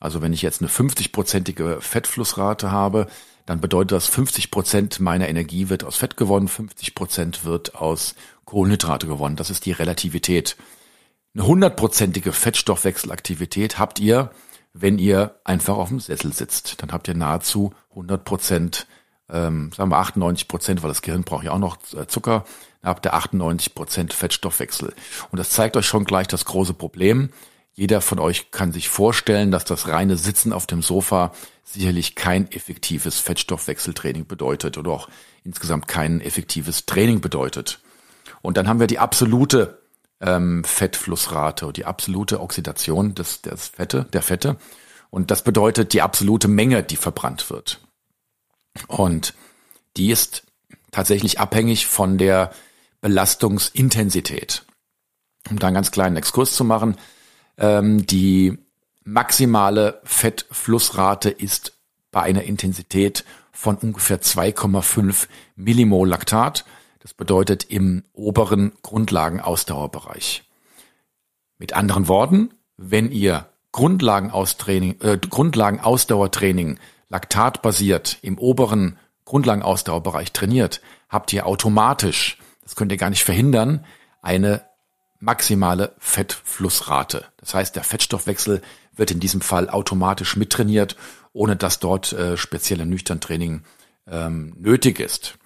[0.00, 3.06] Also wenn ich jetzt eine 50-prozentige Fettflussrate habe,
[3.46, 8.14] dann bedeutet das 50 Prozent meiner Energie wird aus Fett gewonnen, 50 Prozent wird aus
[8.44, 9.36] Kohlenhydrate gewonnen.
[9.36, 10.56] Das ist die Relativität.
[11.34, 14.30] Eine hundertprozentige Fettstoffwechselaktivität habt ihr,
[14.72, 16.82] wenn ihr einfach auf dem Sessel sitzt.
[16.82, 18.86] Dann habt ihr nahezu 100 Prozent,
[19.30, 22.44] ähm, sagen wir 98 Prozent, weil das Gehirn braucht ja auch noch äh, Zucker,
[22.82, 24.92] habt ihr 98 Prozent Fettstoffwechsel.
[25.30, 27.30] Und das zeigt euch schon gleich das große Problem.
[27.72, 31.32] Jeder von euch kann sich vorstellen, dass das reine Sitzen auf dem Sofa
[31.64, 35.08] sicherlich kein effektives Fettstoffwechseltraining bedeutet oder auch
[35.42, 37.80] insgesamt kein effektives Training bedeutet.
[38.42, 39.78] Und dann haben wir die absolute
[40.20, 44.56] ähm, Fettflussrate und die absolute Oxidation des, des Fette, der Fette.
[45.10, 47.80] Und das bedeutet die absolute Menge, die verbrannt wird.
[48.88, 49.34] Und
[49.96, 50.44] die ist
[50.90, 52.52] tatsächlich abhängig von der
[53.00, 54.64] Belastungsintensität.
[55.50, 56.96] Um da einen ganz kleinen Exkurs zu machen,
[57.58, 58.58] ähm, die
[59.04, 61.72] maximale Fettflussrate ist
[62.10, 66.64] bei einer Intensität von ungefähr 2,5 Millimol Laktat.
[67.00, 70.44] Das bedeutet im oberen Grundlagenausdauerbereich.
[71.58, 76.78] Mit anderen Worten, wenn ihr Grundlagenausdauertraining, äh, Grundlagenausdauertraining
[77.14, 83.86] laktatbasiert im oberen Grundlagenausdauerbereich trainiert, habt ihr automatisch, das könnt ihr gar nicht verhindern,
[84.20, 84.62] eine
[85.20, 87.26] maximale Fettflussrate.
[87.36, 88.62] Das heißt, der Fettstoffwechsel
[88.96, 90.96] wird in diesem Fall automatisch mittrainiert,
[91.32, 93.62] ohne dass dort äh, spezielle Nüchterntraining
[94.08, 95.38] ähm, nötig ist.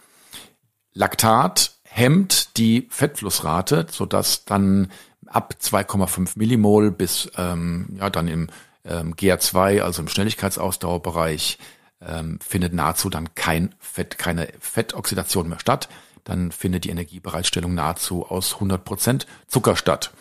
[0.95, 4.91] Laktat hemmt die Fettflussrate, sodass dann
[5.27, 8.49] ab 2,5 Millimol bis ähm, ja dann im
[8.89, 11.59] ähm, GA2, also im Schnelligkeitsausdauerbereich,
[12.01, 15.89] ähm, findet nahezu dann kein Fett, keine Fettoxidation mehr statt.
[16.25, 20.13] Dann findet die Energiebereitstellung nahezu aus 100 Prozent Zucker statt.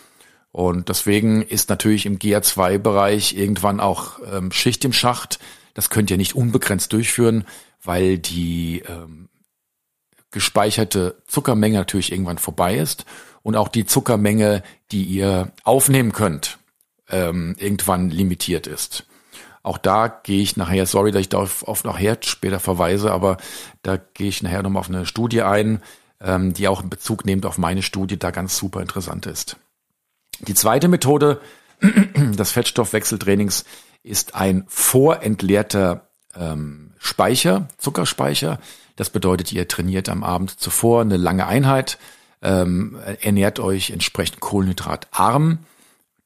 [0.52, 5.40] Und deswegen ist natürlich im GA2-Bereich irgendwann auch ähm, Schicht im Schacht.
[5.74, 7.46] Das könnt ihr nicht unbegrenzt durchführen,
[7.84, 9.30] weil die ähm,
[10.32, 13.06] gespeicherte Zuckermenge natürlich irgendwann vorbei ist
[13.44, 16.58] und auch die Zuckermenge, die ihr aufnehmen könnt,
[17.10, 19.06] ähm, irgendwann limitiert ist.
[19.64, 23.38] Auch da gehe ich nachher, sorry, dass ich da auf, nachher später verweise, aber
[23.82, 25.82] da gehe ich nachher nochmal auf eine Studie ein,
[26.22, 29.58] ähm, die auch in Bezug nehmt auf meine Studie da ganz super interessant ist.
[30.40, 31.42] Die zweite Methode
[31.82, 33.66] des Fettstoffwechseltrainings
[34.04, 38.60] ist ein vorentleerter ähm, Speicher, Zuckerspeicher,
[38.96, 41.98] das bedeutet, ihr trainiert am Abend zuvor eine lange Einheit,
[42.42, 45.60] ähm, ernährt euch entsprechend kohlenhydratarm.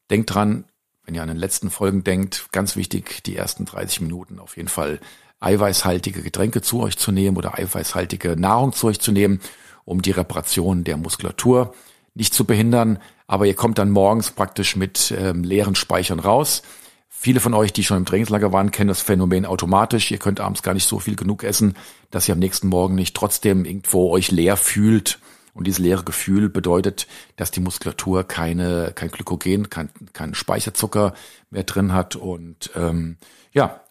[0.09, 0.63] Denkt dran,
[1.05, 4.69] wenn ihr an den letzten Folgen denkt, ganz wichtig, die ersten 30 Minuten auf jeden
[4.69, 4.99] Fall
[5.39, 9.41] eiweißhaltige Getränke zu euch zu nehmen oder eiweißhaltige Nahrung zu euch zu nehmen,
[9.85, 11.73] um die Reparation der Muskulatur
[12.13, 12.99] nicht zu behindern.
[13.27, 16.61] Aber ihr kommt dann morgens praktisch mit ähm, leeren Speichern raus.
[17.09, 20.11] Viele von euch, die schon im Trainingslager waren, kennen das Phänomen automatisch.
[20.11, 21.75] Ihr könnt abends gar nicht so viel genug essen,
[22.11, 25.19] dass ihr am nächsten Morgen nicht trotzdem irgendwo euch leer fühlt
[25.53, 31.13] Und dieses leere Gefühl bedeutet, dass die Muskulatur keine, kein Glykogen, kein, kein Speicherzucker
[31.49, 32.15] mehr drin hat.
[32.15, 33.17] Und ähm,
[33.51, 33.81] ja,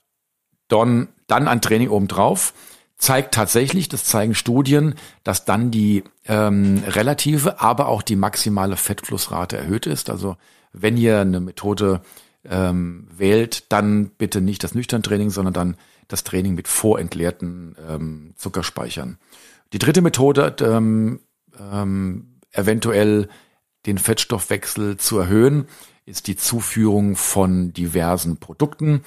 [0.69, 2.55] dann, dann ein Training obendrauf
[2.97, 4.95] zeigt tatsächlich, das zeigen Studien,
[5.25, 10.11] dass dann die ähm, relative, aber auch die maximale Fettflussrate erhöht ist.
[10.11, 10.37] Also
[10.73, 12.03] wenn ihr eine Methode
[12.45, 15.77] ähm, wählt, dann bitte nicht das Nüchtern-Training, sondern dann
[16.09, 19.19] das Training mit vorentleerten ähm, Zuckerspeichern.
[19.73, 21.21] Die dritte Methode, ähm,
[21.59, 23.29] ähm, eventuell
[23.87, 25.67] den Fettstoffwechsel zu erhöhen,
[26.05, 29.03] ist die Zuführung von diversen Produkten.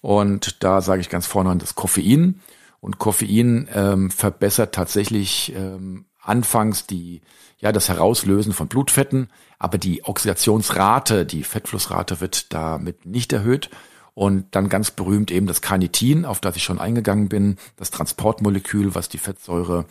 [0.00, 2.40] Und da sage ich ganz vorne an das Koffein.
[2.80, 7.22] Und Koffein ähm, verbessert tatsächlich ähm, anfangs die,
[7.58, 13.70] ja, das Herauslösen von Blutfetten, aber die Oxidationsrate, die Fettflussrate wird damit nicht erhöht.
[14.14, 18.96] Und dann ganz berühmt eben das Carnitin, auf das ich schon eingegangen bin, das Transportmolekül,
[18.96, 19.86] was die Fettsäure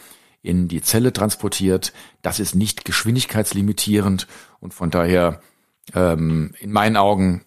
[0.48, 1.94] in die Zelle transportiert.
[2.22, 4.28] Das ist nicht geschwindigkeitslimitierend
[4.60, 5.42] und von daher
[5.94, 7.44] ähm, in meinen Augen,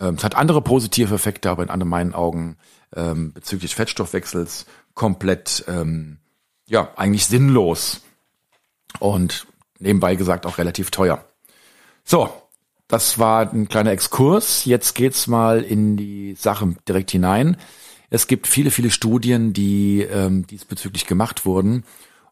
[0.00, 2.56] ähm, es hat andere positive Effekte, aber in meinen Augen
[2.96, 6.18] ähm, bezüglich Fettstoffwechsels komplett, ähm,
[6.66, 8.00] ja, eigentlich sinnlos
[8.98, 9.46] und
[9.78, 11.24] nebenbei gesagt auch relativ teuer.
[12.04, 12.32] So,
[12.88, 14.64] das war ein kleiner Exkurs.
[14.64, 17.58] Jetzt geht's mal in die Sache direkt hinein.
[18.08, 21.84] Es gibt viele, viele Studien, die ähm, diesbezüglich gemacht wurden.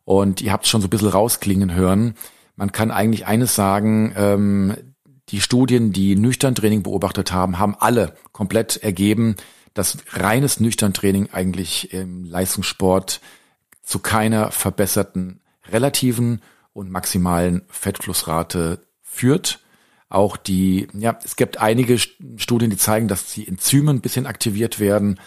[0.07, 2.15] Und ihr habt schon so ein bisschen rausklingen hören.
[2.55, 4.77] Man kann eigentlich eines sagen, ähm,
[5.31, 9.35] die Studien, die Nüchtern-Training beobachtet haben, haben alle komplett ergeben,
[9.75, 13.21] dass reines Nüchtern-Training eigentlich im Leistungssport
[13.83, 16.41] zu keiner verbesserten relativen
[16.73, 19.59] und maximalen Fettflussrate führt.
[20.09, 24.79] Auch die, ja, es gibt einige Studien, die zeigen, dass die Enzyme ein bisschen aktiviert
[24.79, 25.19] werden.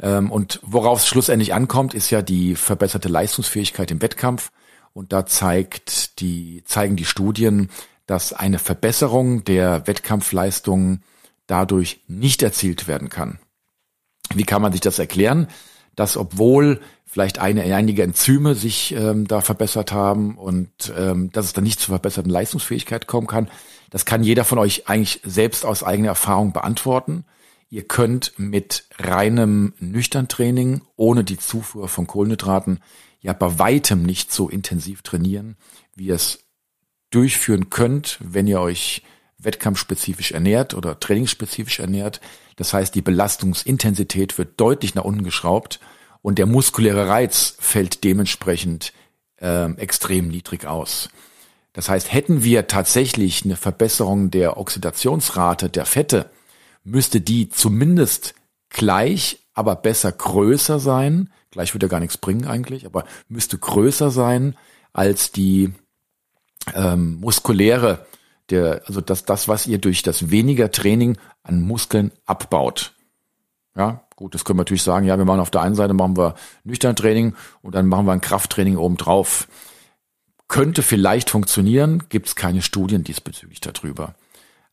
[0.00, 4.50] Ähm, und worauf es schlussendlich ankommt, ist ja die verbesserte Leistungsfähigkeit im Wettkampf.
[4.92, 7.70] Und da zeigt die, zeigen die Studien,
[8.06, 11.00] dass eine Verbesserung der Wettkampfleistung
[11.46, 13.38] dadurch nicht erzielt werden kann.
[14.34, 15.48] Wie kann man sich das erklären?
[15.94, 21.52] Dass obwohl vielleicht eine, einige Enzyme sich ähm, da verbessert haben und ähm, dass es
[21.52, 23.48] dann nicht zur verbesserten Leistungsfähigkeit kommen kann,
[23.90, 27.24] das kann jeder von euch eigentlich selbst aus eigener Erfahrung beantworten.
[27.68, 32.80] Ihr könnt mit reinem Nüchtern-Training ohne die Zufuhr von Kohlenhydraten
[33.20, 35.56] ja bei weitem nicht so intensiv trainieren,
[35.94, 36.38] wie ihr es
[37.10, 39.02] durchführen könnt, wenn ihr euch
[39.38, 42.20] wettkampfspezifisch ernährt oder trainingsspezifisch ernährt.
[42.56, 45.80] Das heißt, die Belastungsintensität wird deutlich nach unten geschraubt
[46.22, 48.92] und der muskuläre Reiz fällt dementsprechend
[49.40, 51.08] äh, extrem niedrig aus.
[51.72, 56.30] Das heißt, hätten wir tatsächlich eine Verbesserung der Oxidationsrate der Fette,
[56.86, 58.34] müsste die zumindest
[58.70, 61.30] gleich, aber besser größer sein.
[61.50, 64.56] Gleich würde ja gar nichts bringen eigentlich, aber müsste größer sein
[64.92, 65.72] als die
[66.74, 68.06] ähm, muskuläre,
[68.50, 72.94] der, also das, das, was ihr durch das weniger Training an Muskeln abbaut.
[73.76, 76.16] Ja, gut, das können wir natürlich sagen, ja, wir machen auf der einen Seite machen
[76.16, 79.48] wir nüchtern Training und dann machen wir ein Krafttraining oben drauf.
[80.48, 84.14] Könnte vielleicht funktionieren, gibt es keine Studien diesbezüglich darüber.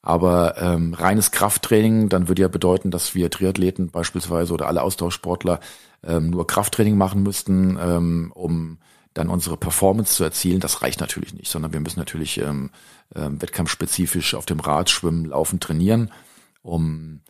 [0.06, 5.62] Aber ähm, reines Krafttraining, dann würde ja bedeuten, dass wir Triathleten beispielsweise oder alle Austauschsportler
[6.06, 8.80] ähm, nur Krafttraining machen müssten, ähm, um
[9.14, 10.60] dann unsere Performance zu erzielen.
[10.60, 12.70] Das reicht natürlich nicht, sondern wir müssen natürlich ähm,
[13.16, 16.12] ähm, wettkampfspezifisch auf dem Rad, Schwimmen, Laufen trainieren,
[16.62, 17.22] um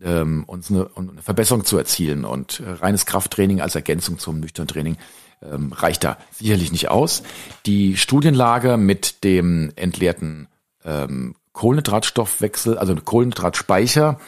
[0.00, 2.24] ähm, uns eine, eine Verbesserung zu erzielen.
[2.24, 4.96] Und äh, reines Krafttraining als Ergänzung zum nüchternen Training
[5.42, 7.24] ähm, reicht da sicherlich nicht aus.
[7.66, 10.46] Die Studienlage mit dem entleerten
[10.84, 14.18] ähm, Kohlenhydratstoffwechsel, also Kohlenhydratspeicher,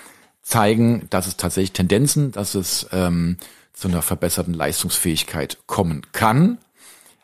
[0.42, 3.38] zeigen, dass es tatsächlich Tendenzen, dass es ähm,
[3.72, 6.58] zu einer verbesserten Leistungsfähigkeit kommen kann.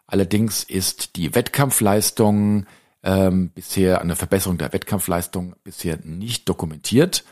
[0.07, 2.65] Allerdings ist die Wettkampfleistung
[3.03, 7.25] ähm, bisher, eine Verbesserung der Wettkampfleistung bisher nicht dokumentiert.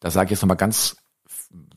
[0.00, 0.96] Da sage ich jetzt nochmal ganz,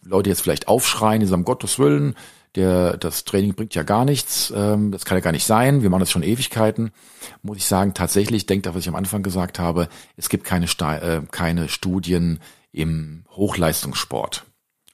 [0.02, 2.16] Leute jetzt vielleicht aufschreien, die sagen, Gottes Willen,
[2.56, 5.90] der, das Training bringt ja gar nichts, ähm, das kann ja gar nicht sein, wir
[5.90, 6.92] machen das schon Ewigkeiten,
[7.42, 10.66] muss ich sagen, tatsächlich, denkt auf, was ich am Anfang gesagt habe, es gibt keine,
[10.66, 12.40] äh, keine Studien
[12.72, 14.46] im Hochleistungssport.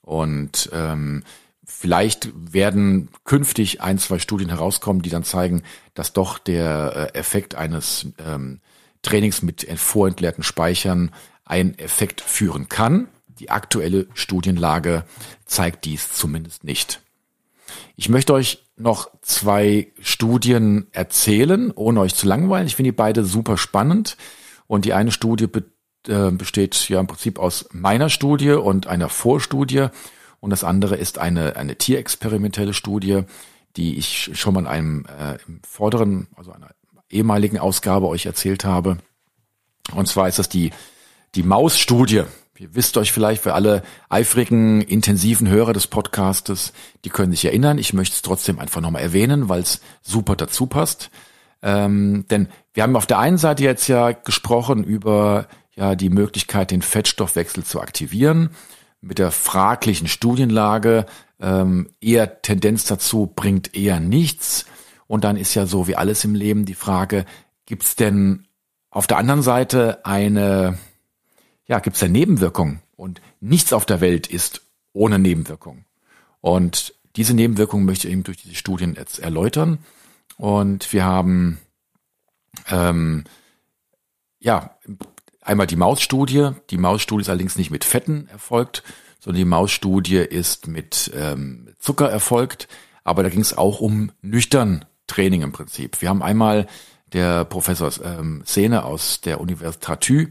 [0.02, 1.24] Und ähm,
[1.64, 5.62] vielleicht werden künftig ein, zwei Studien herauskommen, die dann zeigen,
[5.94, 8.60] dass doch der äh, Effekt eines ähm,
[9.02, 11.10] Trainings mit vorentleerten Speichern
[11.44, 13.08] einen Effekt führen kann.
[13.38, 15.04] Die aktuelle Studienlage
[15.44, 17.00] zeigt dies zumindest nicht.
[17.96, 22.66] Ich möchte euch noch zwei Studien erzählen, ohne euch zu langweilen.
[22.66, 24.16] Ich finde die beide super spannend.
[24.66, 25.64] Und die eine Studie be
[26.08, 29.88] äh, besteht ja im Prinzip aus meiner Studie und einer Vorstudie.
[30.40, 33.22] Und das andere ist eine, eine tierexperimentelle Studie,
[33.76, 36.70] die ich schon mal in einem äh, im vorderen, also einer
[37.08, 38.98] ehemaligen Ausgabe euch erzählt habe.
[39.94, 40.70] Und zwar ist das die,
[41.34, 42.24] die Maus-Studie.
[42.56, 46.72] Ihr wisst euch vielleicht für alle eifrigen, intensiven Hörer des Podcastes,
[47.04, 47.78] die können sich erinnern.
[47.78, 51.10] Ich möchte es trotzdem einfach nochmal erwähnen, weil es super dazu passt.
[51.62, 56.70] Ähm, denn wir haben auf der einen Seite jetzt ja gesprochen über ja die Möglichkeit,
[56.70, 58.50] den Fettstoffwechsel zu aktivieren.
[59.00, 61.06] Mit der fraglichen Studienlage
[61.40, 64.66] ähm, eher Tendenz dazu bringt eher nichts.
[65.08, 67.24] Und dann ist ja so wie alles im Leben die Frage,
[67.66, 68.46] gibt es denn
[68.90, 70.78] auf der anderen Seite eine
[71.66, 72.80] ja, gibt es da Nebenwirkungen.
[72.96, 75.84] Und nichts auf der Welt ist ohne Nebenwirkungen.
[76.40, 79.78] Und diese Nebenwirkungen möchte ich eben durch diese Studien jetzt erläutern.
[80.36, 81.58] Und wir haben
[82.70, 83.24] ähm,
[84.40, 84.76] ja
[85.40, 86.50] einmal die Mausstudie.
[86.70, 88.82] Die Mausstudie ist allerdings nicht mit Fetten erfolgt,
[89.20, 92.68] sondern die Mausstudie ist mit ähm, Zucker erfolgt.
[93.04, 96.00] Aber da ging es auch um nüchtern Training im Prinzip.
[96.00, 96.66] Wir haben einmal
[97.12, 100.26] der Professor ähm, Sehne aus der Universität Thü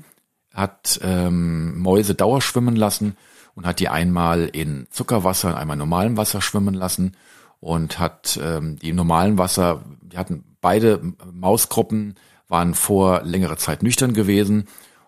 [0.54, 3.18] hat ähm, Mäuse dauerschwimmen lassen
[3.56, 7.18] und hat die einmal in Zuckerwasser und einmal in normalem Wasser schwimmen lassen
[7.60, 12.16] und hat ähm, die normalen Wasser, die hatten beide Mausgruppen,
[12.48, 14.68] waren vor längerer Zeit nüchtern gewesen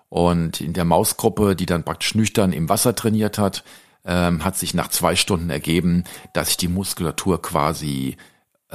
[0.09, 3.63] und in der Mausgruppe, die dann praktisch nüchtern im Wasser trainiert hat,
[4.05, 6.03] ähm, hat sich nach zwei Stunden ergeben,
[6.33, 8.17] dass sich die Muskulatur quasi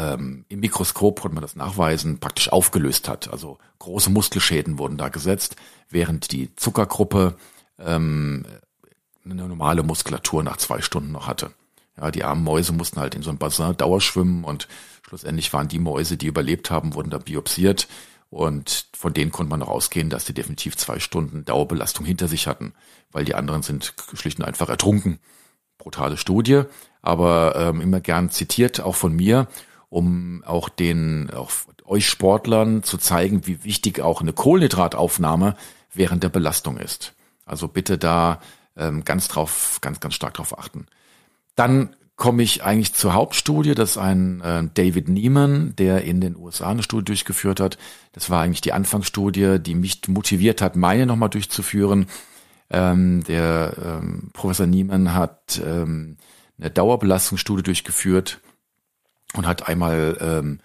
[0.00, 3.30] ähm, im Mikroskop konnte man das nachweisen, praktisch aufgelöst hat.
[3.30, 5.56] Also große Muskelschäden wurden da gesetzt,
[5.90, 7.36] während die Zuckergruppe
[7.78, 8.46] ähm,
[9.24, 11.50] eine normale Muskulatur nach zwei Stunden noch hatte.
[11.98, 14.68] Ja, die armen Mäuse mussten halt in so einem Bassin dauerschwimmen und
[15.06, 17.86] schlussendlich waren die Mäuse, die überlebt haben, wurden da biopsiert
[18.30, 22.46] und von denen konnte man noch ausgehen, dass die definitiv zwei Stunden Dauerbelastung hinter sich
[22.46, 22.72] hatten,
[23.12, 25.18] weil die anderen sind schlicht und einfach ertrunken.
[25.76, 26.62] Brutale Studie,
[27.02, 29.48] aber ähm, immer gern zitiert, auch von mir
[29.90, 31.50] um auch den, auch
[31.85, 35.57] euch Sportlern zu zeigen, wie wichtig auch eine Kohlenhydrataufnahme
[35.92, 37.12] während der Belastung ist.
[37.44, 38.40] Also bitte da
[38.76, 40.87] ähm, ganz drauf, ganz, ganz stark drauf achten.
[41.57, 43.74] Dann komme ich eigentlich zur Hauptstudie.
[43.74, 47.76] Das ist ein äh, David Neiman, der in den USA eine Studie durchgeführt hat.
[48.12, 52.07] Das war eigentlich die Anfangsstudie, die mich motiviert hat, meine nochmal durchzuführen.
[52.70, 56.18] Ähm, der ähm, Professor Niemann hat ähm,
[56.59, 58.40] eine Dauerbelastungsstudie durchgeführt
[59.34, 60.60] und hat einmal ähm,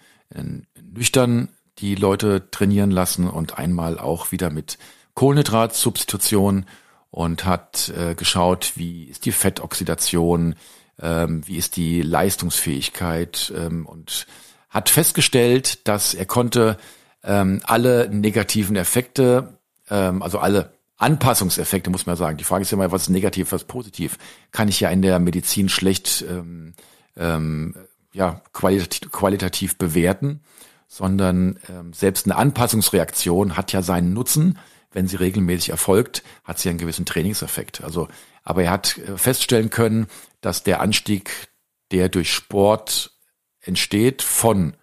[0.92, 1.48] nüchtern
[1.78, 4.78] die Leute trainieren lassen und einmal auch wieder mit
[5.14, 6.66] Kohlenhydratsubstitution
[7.10, 10.54] und hat äh, geschaut, wie ist die Fettoxidation,
[11.00, 14.26] ähm, wie ist die Leistungsfähigkeit ähm, und
[14.70, 16.76] hat festgestellt, dass er konnte
[17.24, 19.58] ähm, alle negativen Effekte,
[19.90, 22.38] ähm, also alle Anpassungseffekte, muss man sagen.
[22.38, 24.18] Die Frage ist ja mal, was ist negativ, was ist positiv?
[24.50, 26.74] Kann ich ja in der Medizin schlecht ähm,
[27.16, 27.74] ähm,
[28.16, 30.40] ja, qualitativ, qualitativ bewerten,
[30.88, 34.58] sondern ähm, selbst eine Anpassungsreaktion hat ja seinen Nutzen.
[34.90, 37.84] Wenn sie regelmäßig erfolgt, hat sie einen gewissen Trainingseffekt.
[37.84, 38.08] Also,
[38.42, 40.06] aber er hat äh, feststellen können,
[40.40, 41.48] dass der Anstieg,
[41.90, 43.12] der durch Sport
[43.60, 44.74] entsteht, von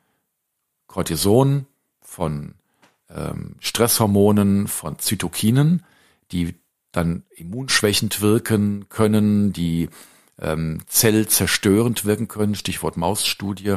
[0.85, 1.65] Cortison,
[2.01, 2.53] von
[3.09, 5.83] ähm, Stresshormonen, von Zytokinen,
[6.31, 6.53] die
[6.91, 9.89] dann immunschwächend wirken können, die
[10.41, 13.75] ähm, zellzerstörend wirken können, Stichwort Mausstudie.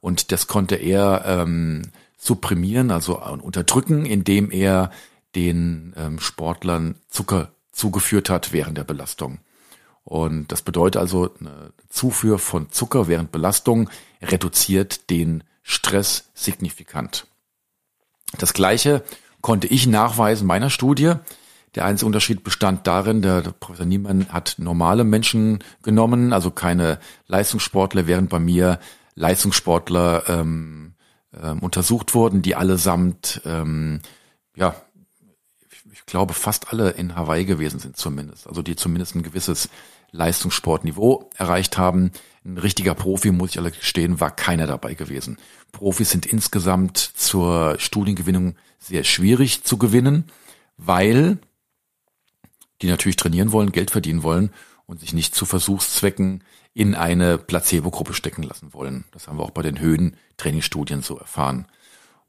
[0.00, 1.82] Und das konnte er ähm,
[2.18, 4.90] supprimieren, also unterdrücken, indem er
[5.34, 9.38] den ähm, Sportlern Zucker zugeführt hat während der Belastung.
[10.04, 13.90] Und das bedeutet also, eine Zufuhr von Zucker während Belastung
[14.22, 17.26] reduziert den Stress signifikant.
[18.38, 19.02] Das gleiche
[19.40, 21.14] konnte ich nachweisen meiner Studie.
[21.76, 28.06] Der einzige Unterschied bestand darin, der, Professor Niemann hat normale Menschen genommen, also keine Leistungssportler,
[28.06, 28.80] während bei mir
[29.14, 30.94] Leistungssportler ähm,
[31.38, 34.00] ähm, untersucht wurden, die allesamt, ähm,
[34.56, 34.74] ja,
[35.92, 39.68] ich glaube fast alle in Hawaii gewesen sind zumindest, also die zumindest ein gewisses
[40.12, 42.10] Leistungssportniveau erreicht haben.
[42.44, 45.36] Ein richtiger Profi, muss ich alle gestehen, war keiner dabei gewesen.
[45.72, 50.24] Profis sind insgesamt zur Studiengewinnung sehr schwierig zu gewinnen,
[50.78, 51.38] weil
[52.82, 54.50] die natürlich trainieren wollen, Geld verdienen wollen
[54.86, 59.04] und sich nicht zu Versuchszwecken in eine Placebo-Gruppe stecken lassen wollen.
[59.12, 61.66] Das haben wir auch bei den Höhentrainingsstudien so erfahren.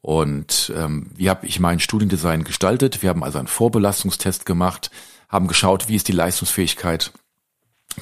[0.02, 3.02] Und ähm, wie habe ich mein Studiendesign gestaltet?
[3.02, 4.89] Wir haben also einen Vorbelastungstest gemacht,
[5.28, 7.12] haben geschaut, wie ist die Leistungsfähigkeit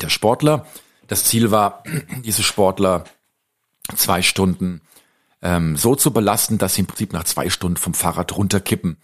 [0.02, 0.68] der Sportler.
[1.08, 1.84] Das Ziel war,
[2.24, 3.06] diese Sportler
[3.96, 4.82] zwei Stunden
[5.42, 8.98] ähm, so zu belasten, dass sie im Prinzip nach zwei Stunden vom Fahrrad runterkippen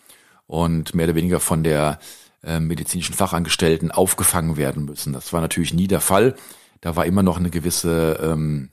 [0.47, 1.99] und mehr oder weniger von der
[2.43, 5.13] äh, medizinischen Fachangestellten aufgefangen werden müssen.
[5.13, 6.35] Das war natürlich nie der Fall.
[6.81, 8.69] Da war immer noch eine gewisse ähm,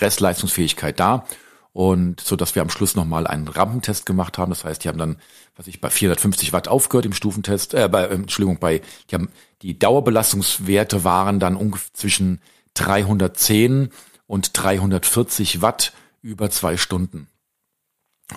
[0.00, 1.26] Restleistungsfähigkeit da.
[1.72, 4.50] und so dass wir am Schluss nochmal einen Rampentest gemacht haben.
[4.50, 5.16] Das heißt, die haben dann,
[5.56, 9.30] was ich bei 450 Watt aufgehört im Stufentest, äh, bei, äh, Entschuldigung, bei, die haben
[9.62, 12.40] die Dauerbelastungswerte waren dann ungefähr zwischen
[12.74, 13.90] 310
[14.26, 15.92] und 340 Watt
[16.22, 17.28] über zwei Stunden.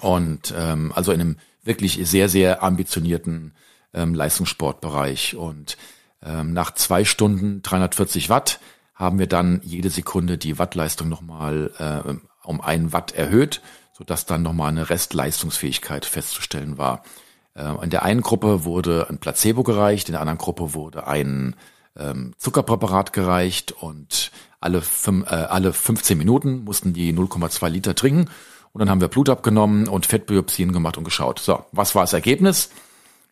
[0.01, 3.53] Und ähm, also in einem wirklich sehr, sehr ambitionierten
[3.93, 5.35] ähm, Leistungssportbereich.
[5.35, 5.77] Und
[6.23, 8.59] ähm, nach zwei Stunden 340 Watt
[8.95, 12.13] haben wir dann jede Sekunde die Wattleistung nochmal äh,
[12.47, 13.61] um einen Watt erhöht,
[13.93, 17.03] sodass dann nochmal eine Restleistungsfähigkeit festzustellen war.
[17.55, 21.55] Äh, in der einen Gruppe wurde ein Placebo gereicht, in der anderen Gruppe wurde ein
[21.97, 28.29] ähm, Zuckerpräparat gereicht und alle, fünf, äh, alle 15 Minuten mussten die 0,2 Liter trinken
[28.71, 31.39] und dann haben wir Blut abgenommen und Fettbiopsien gemacht und geschaut.
[31.39, 32.69] So, was war das Ergebnis?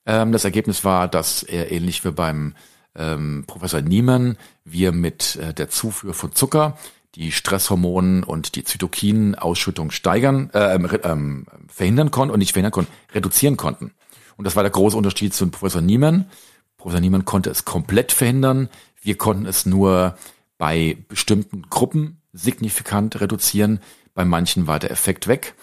[0.06, 2.56] Ähm, das Ergebnis war, dass er ähnlich wie beim
[2.95, 6.78] ähm, Professor Niemann wir mit äh, der Zufuhr von Zucker
[7.16, 12.91] die Stresshormonen und die Zytokinausschüttung steigern, äh, ähm, ähm, verhindern konnten und nicht verhindern konnten,
[13.14, 13.91] reduzieren konnten.
[14.38, 16.30] Und das war der große Unterschied zu Professor Niemann.
[16.78, 18.70] Professor Niemann konnte es komplett verhindern.
[19.02, 20.18] Wir konnten es nur
[20.58, 23.80] bei bestimmten Gruppen signifikant reduzieren.
[24.14, 25.54] Bei manchen war der Effekt weg.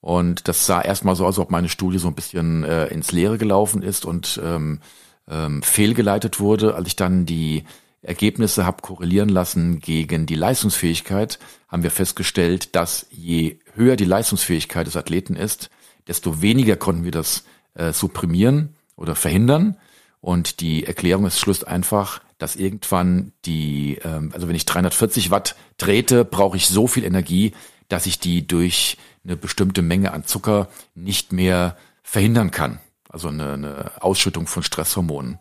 [0.00, 3.12] Und das sah erstmal so aus, als ob meine Studie so ein bisschen äh, ins
[3.12, 4.80] Leere gelaufen ist und ähm,
[5.28, 6.74] ähm, fehlgeleitet wurde.
[6.74, 7.64] Als ich dann die
[8.02, 11.38] Ergebnisse habe korrelieren lassen gegen die Leistungsfähigkeit,
[11.68, 15.70] haben wir festgestellt, dass je höher die Leistungsfähigkeit des Athleten ist,
[16.06, 17.44] desto weniger konnten wir das
[17.74, 19.76] äh, supprimieren oder verhindern.
[20.20, 25.56] Und die Erklärung ist schluss einfach, dass irgendwann die, ähm, also wenn ich 340 Watt
[25.76, 27.52] trete, brauche ich so viel Energie,
[27.88, 28.96] dass ich die durch
[29.28, 32.80] eine bestimmte Menge an Zucker nicht mehr verhindern kann.
[33.08, 35.38] Also eine, eine Ausschüttung von Stresshormonen.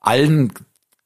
[0.00, 0.52] Allen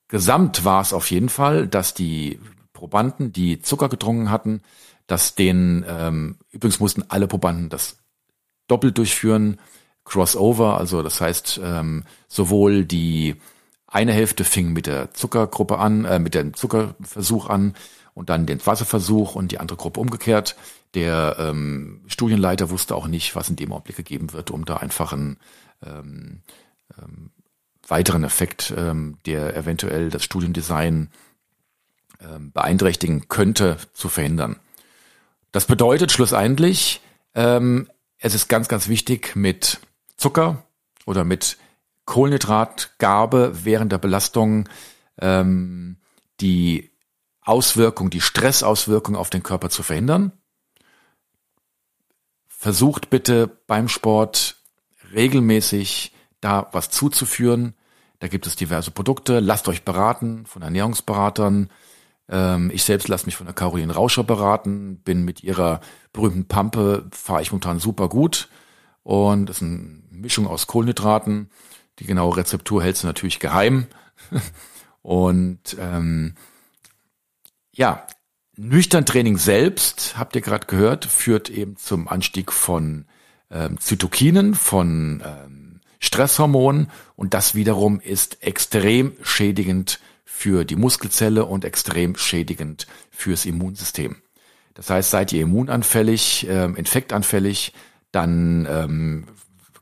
[0.08, 2.40] gesamt war es auf jeden Fall, dass die
[2.72, 4.62] Probanden, die Zucker getrunken hatten,
[5.06, 7.98] dass den, ähm, übrigens mussten alle Probanden das
[8.68, 9.58] doppelt durchführen,
[10.04, 13.36] Crossover, also das heißt ähm, sowohl die
[13.86, 17.74] eine Hälfte fing mit der Zuckergruppe an, äh, mit dem Zuckerversuch an
[18.14, 20.56] und dann den Wasserversuch und die andere Gruppe umgekehrt.
[20.94, 25.12] Der ähm, Studienleiter wusste auch nicht, was in dem Augenblick gegeben wird, um da einfach
[25.12, 25.38] einen
[25.84, 26.42] ähm,
[27.00, 27.30] ähm,
[27.86, 31.10] weiteren Effekt, ähm, der eventuell das Studiendesign
[32.20, 34.56] ähm, beeinträchtigen könnte, zu verhindern.
[35.52, 37.00] Das bedeutet schlussendlich,
[37.34, 37.88] ähm,
[38.18, 39.80] es ist ganz, ganz wichtig mit
[40.16, 40.64] Zucker
[41.06, 41.56] oder mit
[42.04, 44.68] Kohlenhydratgabe während der Belastung
[45.18, 45.96] ähm,
[46.40, 46.90] die
[47.40, 50.32] Auswirkung, die Stressauswirkung auf den Körper zu verhindern.
[52.60, 54.56] Versucht bitte beim Sport
[55.14, 57.72] regelmäßig da was zuzuführen.
[58.18, 59.40] Da gibt es diverse Produkte.
[59.40, 61.70] Lasst euch beraten von Ernährungsberatern.
[62.28, 64.98] Ähm, ich selbst lasse mich von der Caroline Rauscher beraten.
[65.02, 65.80] Bin mit ihrer
[66.12, 68.50] berühmten Pampe, fahre ich momentan super gut.
[69.04, 71.48] Und das ist eine Mischung aus Kohlenhydraten.
[71.98, 73.86] Die genaue Rezeptur hältst du natürlich geheim.
[75.00, 76.34] Und ähm,
[77.72, 78.06] ja,
[78.60, 83.06] nüchtern Training selbst, habt ihr gerade gehört, führt eben zum Anstieg von
[83.50, 91.64] ähm, Zytokinen, von ähm, Stresshormonen und das wiederum ist extrem schädigend für die Muskelzelle und
[91.64, 94.16] extrem schädigend fürs Immunsystem.
[94.74, 97.72] Das heißt, seid ihr immunanfällig, ähm, infektanfällig,
[98.12, 99.24] dann ähm,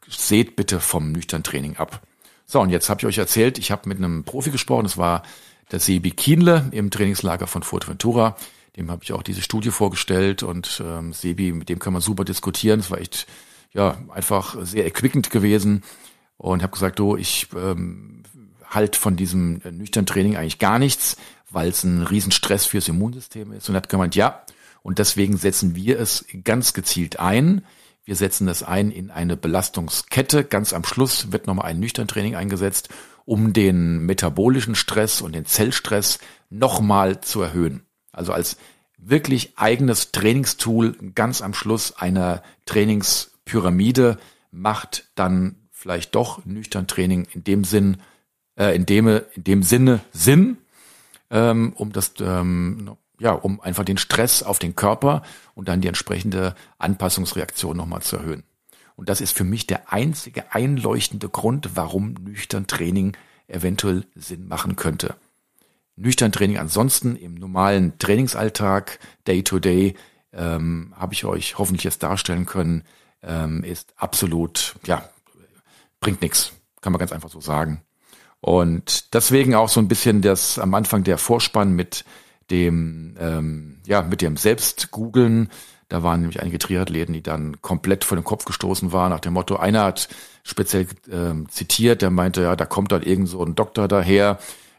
[0.09, 2.03] seht bitte vom nüchtern Training ab.
[2.47, 5.23] So, und jetzt habe ich euch erzählt, ich habe mit einem Profi gesprochen, das war
[5.71, 8.37] der Sebi Kienle im Trainingslager von Fuerteventura.
[8.79, 12.25] Dem habe ich auch diese Studie vorgestellt und ähm, Sebi, mit dem kann man super
[12.25, 12.81] diskutieren.
[12.81, 13.27] Es war echt
[13.73, 15.83] ja einfach sehr erquickend gewesen
[16.37, 18.23] und habe gesagt, du, ich ähm,
[18.71, 21.17] halt von diesem nüchtern Training eigentlich gar nichts,
[21.51, 23.69] weil es ein Riesenstress fürs Immunsystem ist.
[23.69, 24.45] Und hat gemeint, ja,
[24.83, 27.65] und deswegen setzen wir es ganz gezielt ein.
[28.05, 30.45] Wir setzen das ein in eine Belastungskette.
[30.45, 32.89] Ganz am Schluss wird nochmal ein nüchtern Training eingesetzt,
[33.25, 37.83] um den metabolischen Stress und den Zellstress nochmal zu erhöhen.
[38.19, 38.57] Also als
[38.99, 44.19] wirklich eigenes Trainingstool ganz am Schluss einer Trainingspyramide
[44.51, 47.99] macht dann vielleicht doch nüchtern Training in dem Sinn,
[48.59, 50.59] äh, in dem, in dem Sinne Sinn,
[51.31, 55.23] ähm, um das ähm, ja, um einfach den Stress auf den Körper
[55.55, 58.45] und dann die entsprechende Anpassungsreaktion nochmal zu erhöhen.
[58.97, 63.17] Und das ist für mich der einzige einleuchtende Grund, warum nüchtern Training
[63.47, 65.15] eventuell Sinn machen könnte.
[65.99, 69.95] Nüchtern Training ansonsten im normalen Trainingsalltag, Day to Day,
[70.33, 72.85] ähm, habe ich euch hoffentlich jetzt darstellen können,
[73.23, 75.09] ähm, ist absolut, ja,
[76.01, 77.83] bringt nichts, kann man ganz einfach so sagen.
[78.41, 82.05] Und deswegen auch so ein bisschen das am Anfang der Vorspann mit
[82.51, 85.51] dem, ähm, ja, mit dem Selbstgoogeln.
[85.89, 89.33] Da waren nämlich einige Triathleten, die dann komplett vor den Kopf gestoßen waren, nach dem
[89.33, 90.09] Motto, einer hat
[90.45, 94.39] speziell äh, zitiert, der meinte, ja, da kommt dann irgend so ein Doktor daher,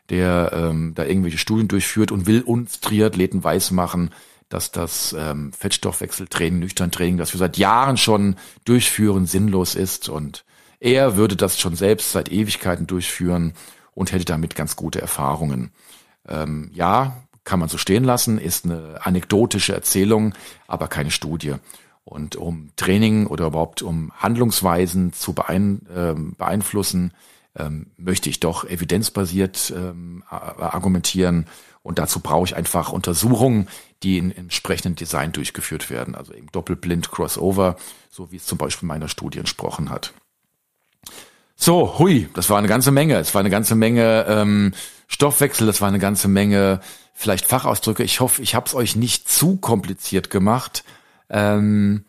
[0.09, 4.11] der ähm, da irgendwelche Studien durchführt und will uns Triathleten weismachen,
[4.49, 8.35] dass das ähm, Fettstoffwechseltraining, Nüchtern-Training, das wir seit Jahren schon
[8.65, 10.09] durchführen, sinnlos ist.
[10.09, 10.43] Und
[10.79, 13.53] er würde das schon selbst seit Ewigkeiten durchführen
[13.93, 15.71] und hätte damit ganz gute Erfahrungen.
[16.27, 20.33] Ähm, ja, kann man so stehen lassen, ist eine anekdotische Erzählung,
[20.67, 21.55] aber keine Studie.
[22.03, 27.13] Und um Training oder überhaupt um Handlungsweisen zu beein, äh, beeinflussen,
[27.59, 31.45] ähm, möchte ich doch evidenzbasiert ähm, argumentieren.
[31.81, 33.67] Und dazu brauche ich einfach Untersuchungen,
[34.03, 36.15] die in, entsprechenden Design durchgeführt werden.
[36.15, 37.77] Also eben Doppelblind Crossover,
[38.09, 40.13] so wie es zum Beispiel meiner Studie entsprochen hat.
[41.55, 43.17] So, hui, das war eine ganze Menge.
[43.17, 44.73] Es war eine ganze Menge ähm,
[45.07, 46.79] Stoffwechsel, das war eine ganze Menge
[47.13, 48.03] vielleicht Fachausdrücke.
[48.03, 50.85] Ich hoffe, ich habe es euch nicht zu kompliziert gemacht.
[51.29, 52.05] Ähm,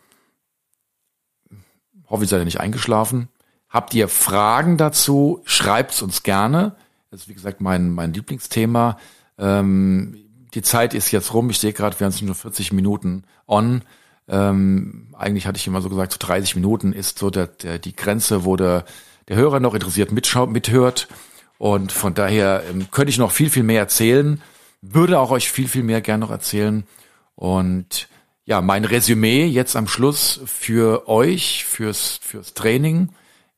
[2.07, 3.27] hoffe, ihr seid ja nicht eingeschlafen.
[3.71, 5.41] Habt ihr Fragen dazu?
[5.45, 6.75] Schreibt's uns gerne.
[7.09, 8.97] Das ist wie gesagt mein, mein Lieblingsthema.
[9.37, 10.17] Ähm,
[10.53, 11.49] die Zeit ist jetzt rum.
[11.49, 13.83] Ich sehe gerade, wir sind nur 40 Minuten on.
[14.27, 17.95] Ähm, eigentlich hatte ich immer so gesagt, so 30 Minuten ist so der, der, die
[17.95, 18.83] Grenze, wo der,
[19.29, 21.07] der Hörer noch interessiert mitschaut, mithört.
[21.57, 24.41] Und von daher ähm, könnte ich noch viel, viel mehr erzählen.
[24.81, 26.83] Würde auch euch viel, viel mehr gerne noch erzählen.
[27.35, 28.09] Und
[28.43, 33.09] ja, mein Resümee jetzt am Schluss für euch, fürs, fürs Training.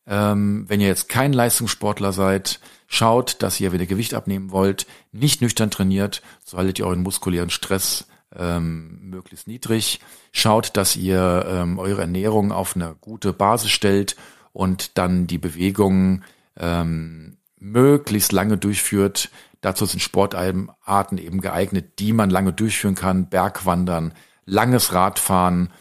[0.06, 5.42] Ähm, wenn ihr jetzt kein Leistungssportler seid, schaut, dass ihr, ihr Gewicht abnehmen wollt, nicht
[5.42, 10.00] nüchtern trainiert, so haltet ihr euren muskulären Stress ähm, möglichst niedrig.
[10.32, 14.16] Schaut, dass ihr ähm, eure Ernährung auf eine gute Basis stellt
[14.52, 16.24] und dann die Bewegungen
[16.58, 19.30] ähm, möglichst lange durchführt.
[19.62, 23.30] Dazu sind Sportarten eben geeignet, die man lange durchführen kann.
[23.30, 24.14] Bergwandern,
[24.46, 25.72] langes Radfahren.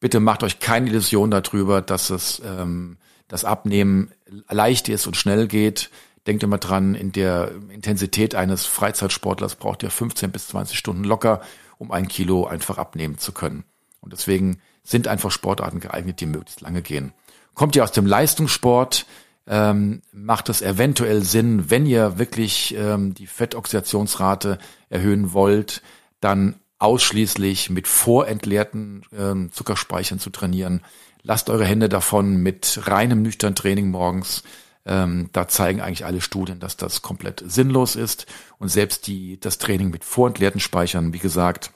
[0.00, 2.98] Bitte macht euch keine Illusion darüber, dass es ähm,
[3.28, 4.10] das Abnehmen
[4.48, 5.90] leicht ist und schnell geht.
[6.26, 11.40] Denkt immer dran, in der Intensität eines Freizeitsportlers braucht ihr 15 bis 20 Stunden locker,
[11.78, 13.64] um ein Kilo einfach abnehmen zu können.
[14.00, 17.12] Und deswegen sind einfach Sportarten geeignet, die möglichst lange gehen.
[17.54, 19.06] Kommt ihr aus dem Leistungssport,
[19.46, 24.58] ähm, macht es eventuell Sinn, wenn ihr wirklich ähm, die Fettoxidationsrate
[24.90, 25.82] erhöhen wollt,
[26.20, 30.82] dann ausschließlich mit vorentleerten ähm, Zuckerspeichern zu trainieren.
[31.22, 34.42] Lasst eure Hände davon mit reinem nüchtern Training morgens.
[34.86, 38.26] Ähm, da zeigen eigentlich alle Studien, dass das komplett sinnlos ist.
[38.58, 41.70] Und selbst die, das Training mit vorentleerten Speichern, wie gesagt,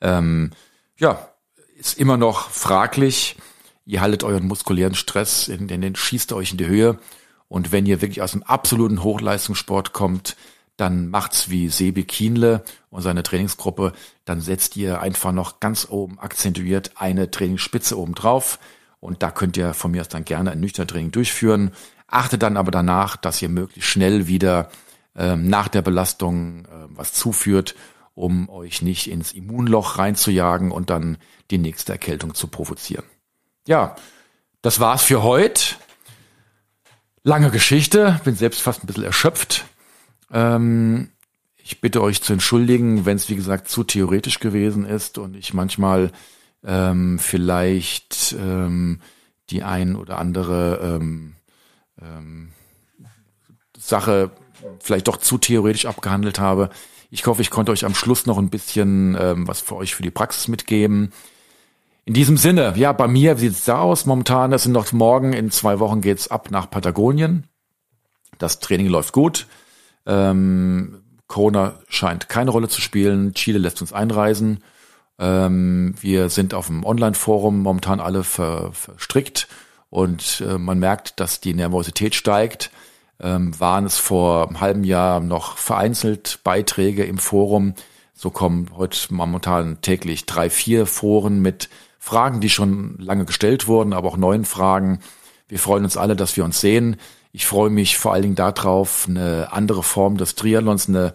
[0.00, 0.50] ähm,
[0.96, 1.28] ja,
[1.76, 3.36] ist immer noch fraglich.
[3.84, 6.98] Ihr haltet euren muskulären Stress, in, in den schießt ihr euch in die Höhe.
[7.48, 10.36] Und wenn ihr wirklich aus dem absoluten Hochleistungssport kommt,
[10.76, 13.92] dann macht's wie Sebi Kienle und seine Trainingsgruppe,
[14.24, 18.58] dann setzt ihr einfach noch ganz oben akzentuiert eine Trainingsspitze oben drauf
[19.00, 21.72] und da könnt ihr von mir aus dann gerne ein nüchtern Training durchführen.
[22.06, 24.70] Achtet dann aber danach, dass ihr möglichst schnell wieder
[25.14, 27.74] ähm, nach der Belastung äh, was zuführt,
[28.14, 31.18] um euch nicht ins Immunloch reinzujagen und dann
[31.50, 33.04] die nächste Erkältung zu provozieren.
[33.66, 33.96] Ja,
[34.62, 35.76] das war's für heute.
[37.22, 39.64] Lange Geschichte, bin selbst fast ein bisschen erschöpft.
[40.32, 41.10] Ähm,
[41.56, 45.54] ich bitte euch zu entschuldigen, wenn es wie gesagt zu theoretisch gewesen ist und ich
[45.54, 46.12] manchmal
[46.64, 49.00] ähm, vielleicht ähm,
[49.50, 51.34] die ein oder andere ähm,
[52.00, 52.52] ähm,
[53.78, 54.30] Sache
[54.80, 56.70] vielleicht doch zu theoretisch abgehandelt habe.
[57.10, 60.02] Ich hoffe, ich konnte euch am Schluss noch ein bisschen ähm, was für euch für
[60.02, 61.12] die Praxis mitgeben.
[62.06, 64.04] In diesem Sinne, ja, bei mir sieht es da aus.
[64.04, 67.46] Momentan, das sind noch morgen, in zwei Wochen geht's ab nach Patagonien.
[68.38, 69.46] Das Training läuft gut.
[70.06, 73.34] Ähm, Corona scheint keine Rolle zu spielen.
[73.34, 74.62] Chile lässt uns einreisen.
[75.18, 79.48] Ähm, wir sind auf dem Online-Forum momentan alle ver, verstrickt
[79.90, 82.70] und äh, man merkt, dass die Nervosität steigt.
[83.20, 87.74] Ähm, waren es vor einem halben Jahr noch vereinzelt Beiträge im Forum.
[88.12, 91.68] So kommen heute momentan täglich drei, vier Foren mit
[92.00, 94.98] Fragen, die schon lange gestellt wurden, aber auch neuen Fragen.
[95.48, 96.96] Wir freuen uns alle, dass wir uns sehen.
[97.34, 101.12] Ich freue mich vor allen Dingen darauf, eine andere Form des Triathlons, eine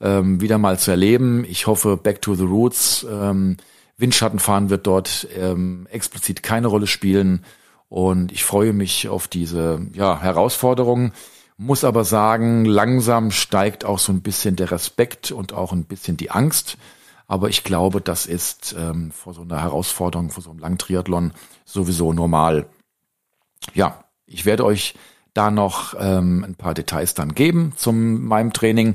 [0.00, 1.44] ähm, wieder mal zu erleben.
[1.48, 3.56] Ich hoffe, Back to the Roots, ähm,
[3.96, 7.44] Windschattenfahren wird dort ähm, explizit keine Rolle spielen.
[7.88, 11.12] Und ich freue mich auf diese ja, Herausforderung.
[11.56, 16.16] Muss aber sagen, langsam steigt auch so ein bisschen der Respekt und auch ein bisschen
[16.16, 16.78] die Angst.
[17.28, 21.32] Aber ich glaube, das ist ähm, vor so einer Herausforderung, vor so einem Langtriathlon
[21.64, 22.66] sowieso normal.
[23.72, 24.96] Ja, ich werde euch
[25.34, 28.94] da noch ähm, ein paar Details dann geben zum meinem Training.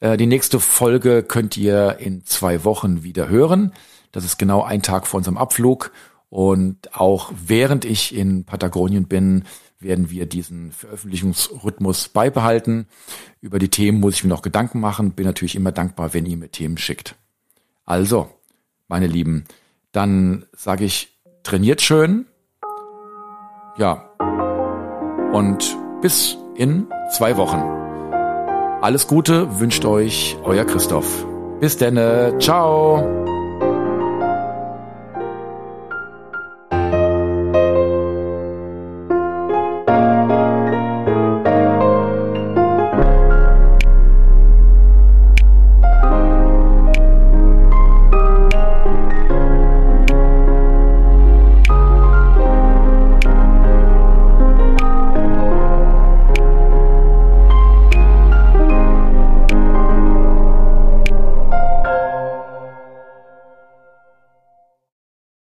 [0.00, 3.72] Äh, die nächste Folge könnt ihr in zwei Wochen wieder hören.
[4.12, 5.92] Das ist genau ein Tag vor unserem Abflug.
[6.30, 9.44] Und auch während ich in Patagonien bin,
[9.80, 12.86] werden wir diesen Veröffentlichungsrhythmus beibehalten.
[13.40, 15.12] Über die Themen muss ich mir noch Gedanken machen.
[15.12, 17.14] Bin natürlich immer dankbar, wenn ihr mir Themen schickt.
[17.84, 18.28] Also,
[18.88, 19.44] meine Lieben,
[19.92, 22.26] dann sage ich, trainiert schön.
[23.78, 24.07] Ja.
[25.32, 27.62] Und bis in zwei Wochen.
[28.80, 31.26] Alles Gute wünscht euch euer Christoph.
[31.60, 32.34] Bis denne.
[32.38, 33.37] Ciao.